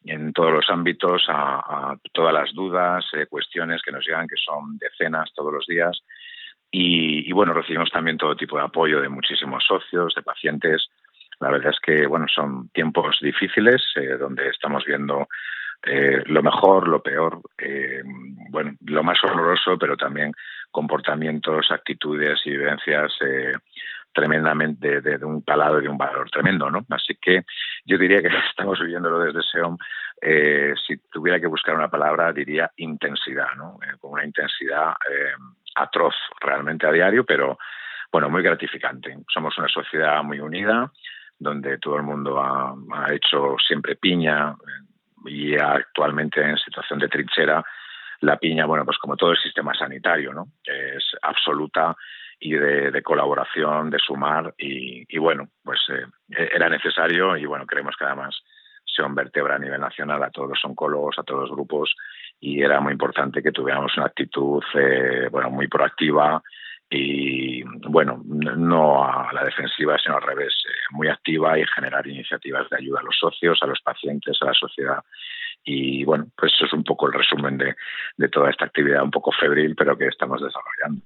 en 0.03 0.33
todos 0.33 0.51
los 0.51 0.69
ámbitos 0.69 1.23
a, 1.29 1.95
todas 2.11 2.33
las 2.33 2.53
dudas, 2.53 3.05
eh, 3.13 3.27
cuestiones 3.27 3.81
que 3.81 3.93
nos 3.93 4.05
llegan, 4.05 4.27
que 4.27 4.35
son 4.35 4.77
decenas 4.77 5.31
todos 5.33 5.53
los 5.53 5.65
días. 5.65 6.03
Y, 6.69 7.31
bueno, 7.31 7.53
recibimos 7.53 7.91
también 7.91 8.17
todo 8.17 8.35
tipo 8.35 8.57
de 8.57 8.63
apoyo 8.63 8.99
de 8.99 9.07
muchísimos 9.07 9.63
socios, 9.65 10.13
de 10.13 10.21
pacientes. 10.21 10.89
La 11.39 11.49
verdad 11.49 11.71
es 11.71 11.79
que, 11.79 12.05
bueno, 12.05 12.25
son 12.27 12.67
tiempos 12.73 13.19
difíciles 13.21 13.81
eh, 13.95 14.17
donde 14.19 14.49
estamos 14.49 14.83
viendo 14.83 15.29
eh, 15.83 16.23
lo 16.25 16.43
mejor, 16.43 16.87
lo 16.87 17.01
peor, 17.01 17.41
eh, 17.57 18.01
bueno, 18.49 18.75
lo 18.85 19.03
más 19.03 19.17
horroroso, 19.23 19.77
pero 19.77 19.95
también 19.95 20.33
comportamientos, 20.71 21.71
actitudes 21.71 22.39
y 22.45 22.51
vivencias 22.51 23.13
eh, 23.21 23.53
tremendamente 24.11 24.99
de, 25.01 25.23
un 25.25 25.41
calado 25.41 25.79
y 25.79 25.83
de 25.83 25.89
un 25.89 25.97
valor 25.97 26.29
tremendo, 26.29 26.69
¿no? 26.69 26.85
Así 26.89 27.15
que 27.21 27.43
yo 27.85 27.97
diría 27.97 28.21
que 28.21 28.27
estamos 28.49 28.79
viviéndolo 28.79 29.19
desde 29.19 29.41
SEOM. 29.41 29.77
Si 30.85 30.97
tuviera 31.09 31.39
que 31.39 31.47
buscar 31.47 31.75
una 31.75 31.89
palabra, 31.89 32.33
diría 32.33 32.69
intensidad, 32.75 33.55
¿no? 33.55 33.79
Con 34.01 34.11
una 34.11 34.25
intensidad 34.25 34.93
atroz 35.75 36.15
realmente 36.41 36.85
a 36.85 36.91
diario, 36.91 37.23
pero 37.23 37.57
bueno, 38.11 38.29
muy 38.29 38.43
gratificante. 38.43 39.17
Somos 39.33 39.57
una 39.57 39.69
sociedad 39.69 40.21
muy 40.23 40.41
unida, 40.41 40.91
donde 41.37 41.77
todo 41.77 41.95
el 41.95 42.03
mundo 42.03 42.37
ha, 42.37 42.75
ha 42.95 43.13
hecho 43.13 43.55
siempre 43.65 43.95
piña 43.95 44.57
y 45.25 45.55
actualmente 45.57 46.41
en 46.41 46.57
situación 46.57 46.99
de 46.99 47.07
trinchera 47.07 47.63
la 48.21 48.37
piña, 48.37 48.65
bueno, 48.65 48.85
pues 48.85 48.97
como 48.97 49.15
todo 49.15 49.31
el 49.31 49.37
sistema 49.37 49.73
sanitario, 49.73 50.33
¿no? 50.33 50.47
Es 50.63 51.15
absoluta 51.21 51.95
y 52.39 52.53
de, 52.53 53.01
colaboración, 53.03 53.89
de 53.89 53.99
sumar 53.99 54.53
y, 54.57 55.17
bueno, 55.17 55.49
pues 55.63 55.79
eh, 55.89 56.49
era 56.53 56.69
necesario 56.69 57.35
y 57.35 57.45
bueno, 57.45 57.65
creemos 57.65 57.95
que 57.97 58.05
además 58.05 58.41
se 58.85 59.03
vertebra 59.09 59.55
a 59.55 59.59
nivel 59.59 59.79
nacional 59.79 60.23
a 60.23 60.29
todos 60.29 60.49
los 60.49 60.65
oncólogos, 60.65 61.17
a 61.19 61.23
todos 61.23 61.41
los 61.41 61.51
grupos 61.51 61.95
y 62.39 62.61
era 62.61 62.79
muy 62.79 62.93
importante 62.93 63.43
que 63.43 63.51
tuviéramos 63.51 63.95
una 63.97 64.07
actitud 64.07 64.63
eh, 64.73 65.27
bueno 65.31 65.49
muy 65.49 65.67
proactiva 65.67 66.41
y 66.89 67.61
bueno 67.63 68.21
no 68.25 69.03
a 69.03 69.31
la 69.31 69.43
defensiva 69.43 69.97
sino 69.99 70.15
al 70.15 70.23
revés 70.23 70.53
eh, 70.67 70.73
muy 70.91 71.07
activa 71.07 71.59
y 71.59 71.65
generar 71.75 72.07
iniciativas 72.07 72.67
de 72.69 72.77
ayuda 72.77 72.99
a 73.01 73.03
los 73.03 73.15
socios, 73.19 73.59
a 73.61 73.67
los 73.67 73.79
pacientes, 73.81 74.37
a 74.41 74.45
la 74.45 74.53
sociedad 74.53 75.03
y 75.63 76.03
bueno 76.03 76.27
pues 76.35 76.51
eso 76.53 76.65
es 76.65 76.73
un 76.73 76.83
poco 76.83 77.07
el 77.07 77.13
resumen 77.13 77.57
de, 77.57 77.75
de 78.17 78.29
toda 78.29 78.49
esta 78.49 78.65
actividad 78.65 79.03
un 79.03 79.11
poco 79.11 79.31
febril 79.31 79.75
pero 79.75 79.97
que 79.97 80.07
estamos 80.07 80.41
desarrollando. 80.41 81.03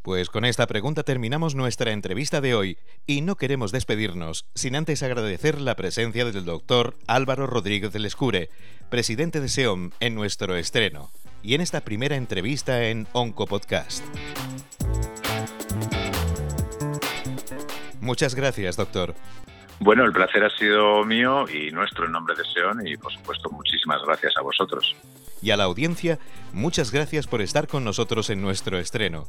Pues 0.00 0.30
con 0.30 0.44
esta 0.44 0.66
pregunta 0.66 1.04
terminamos 1.04 1.54
nuestra 1.54 1.92
entrevista 1.92 2.40
de 2.40 2.54
hoy 2.54 2.78
y 3.06 3.20
no 3.20 3.36
queremos 3.36 3.70
despedirnos 3.70 4.50
sin 4.54 4.74
antes 4.74 5.02
agradecer 5.04 5.60
la 5.60 5.76
presencia 5.76 6.24
del 6.24 6.44
doctor 6.44 6.94
Álvaro 7.06 7.46
Rodríguez 7.46 7.94
Lescure, 7.94 8.48
presidente 8.90 9.40
de 9.40 9.48
SEOM, 9.48 9.90
en 10.00 10.16
nuestro 10.16 10.56
estreno 10.56 11.10
y 11.42 11.54
en 11.54 11.60
esta 11.60 11.80
primera 11.80 12.16
entrevista 12.16 12.84
en 12.84 13.06
Oncopodcast. 13.12 14.04
Muchas 18.00 18.34
gracias, 18.34 18.76
doctor. 18.76 19.14
Bueno, 19.78 20.04
el 20.04 20.12
placer 20.12 20.44
ha 20.44 20.50
sido 20.50 21.04
mío 21.04 21.44
y 21.48 21.72
nuestro 21.72 22.06
en 22.06 22.12
nombre 22.12 22.36
de 22.36 22.44
SEOM 22.44 22.86
y 22.86 22.96
por 22.96 23.12
supuesto 23.12 23.50
muchísimas 23.50 24.00
gracias 24.04 24.36
a 24.36 24.42
vosotros. 24.42 24.94
Y 25.40 25.50
a 25.50 25.56
la 25.56 25.64
audiencia, 25.64 26.20
muchas 26.52 26.92
gracias 26.92 27.26
por 27.26 27.42
estar 27.42 27.66
con 27.66 27.84
nosotros 27.84 28.30
en 28.30 28.40
nuestro 28.40 28.78
estreno. 28.78 29.26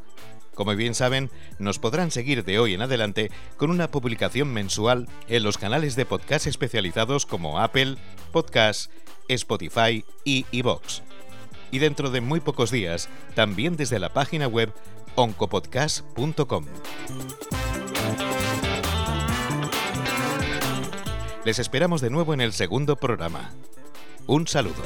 Como 0.53 0.75
bien 0.75 0.93
saben, 0.93 1.31
nos 1.57 1.79
podrán 1.79 2.11
seguir 2.11 2.43
de 2.43 2.59
hoy 2.59 2.75
en 2.75 2.83
adelante 2.83 3.31
con 3.57 3.71
una 3.71 3.89
publicación 3.89 4.53
mensual 4.53 5.07
en 5.27 5.41
los 5.41 5.57
canales 5.57 5.95
de 5.95 6.05
podcast 6.05 6.45
especializados 6.45 7.25
como 7.25 7.59
Apple, 7.59 7.95
Podcast, 8.31 8.91
Spotify 9.27 10.05
y 10.23 10.45
iVoox. 10.51 11.01
Y 11.73 11.79
dentro 11.79 12.11
de 12.11 12.21
muy 12.21 12.39
pocos 12.39 12.69
días, 12.69 13.09
también 13.33 13.75
desde 13.75 13.97
la 13.97 14.13
página 14.13 14.47
web 14.47 14.71
oncopodcast.com. 15.15 16.65
Les 21.43 21.57
esperamos 21.57 21.99
de 21.99 22.11
nuevo 22.11 22.35
en 22.35 22.41
el 22.41 22.53
segundo 22.53 22.95
programa. 22.95 23.49
Un 24.27 24.45
saludo. 24.45 24.83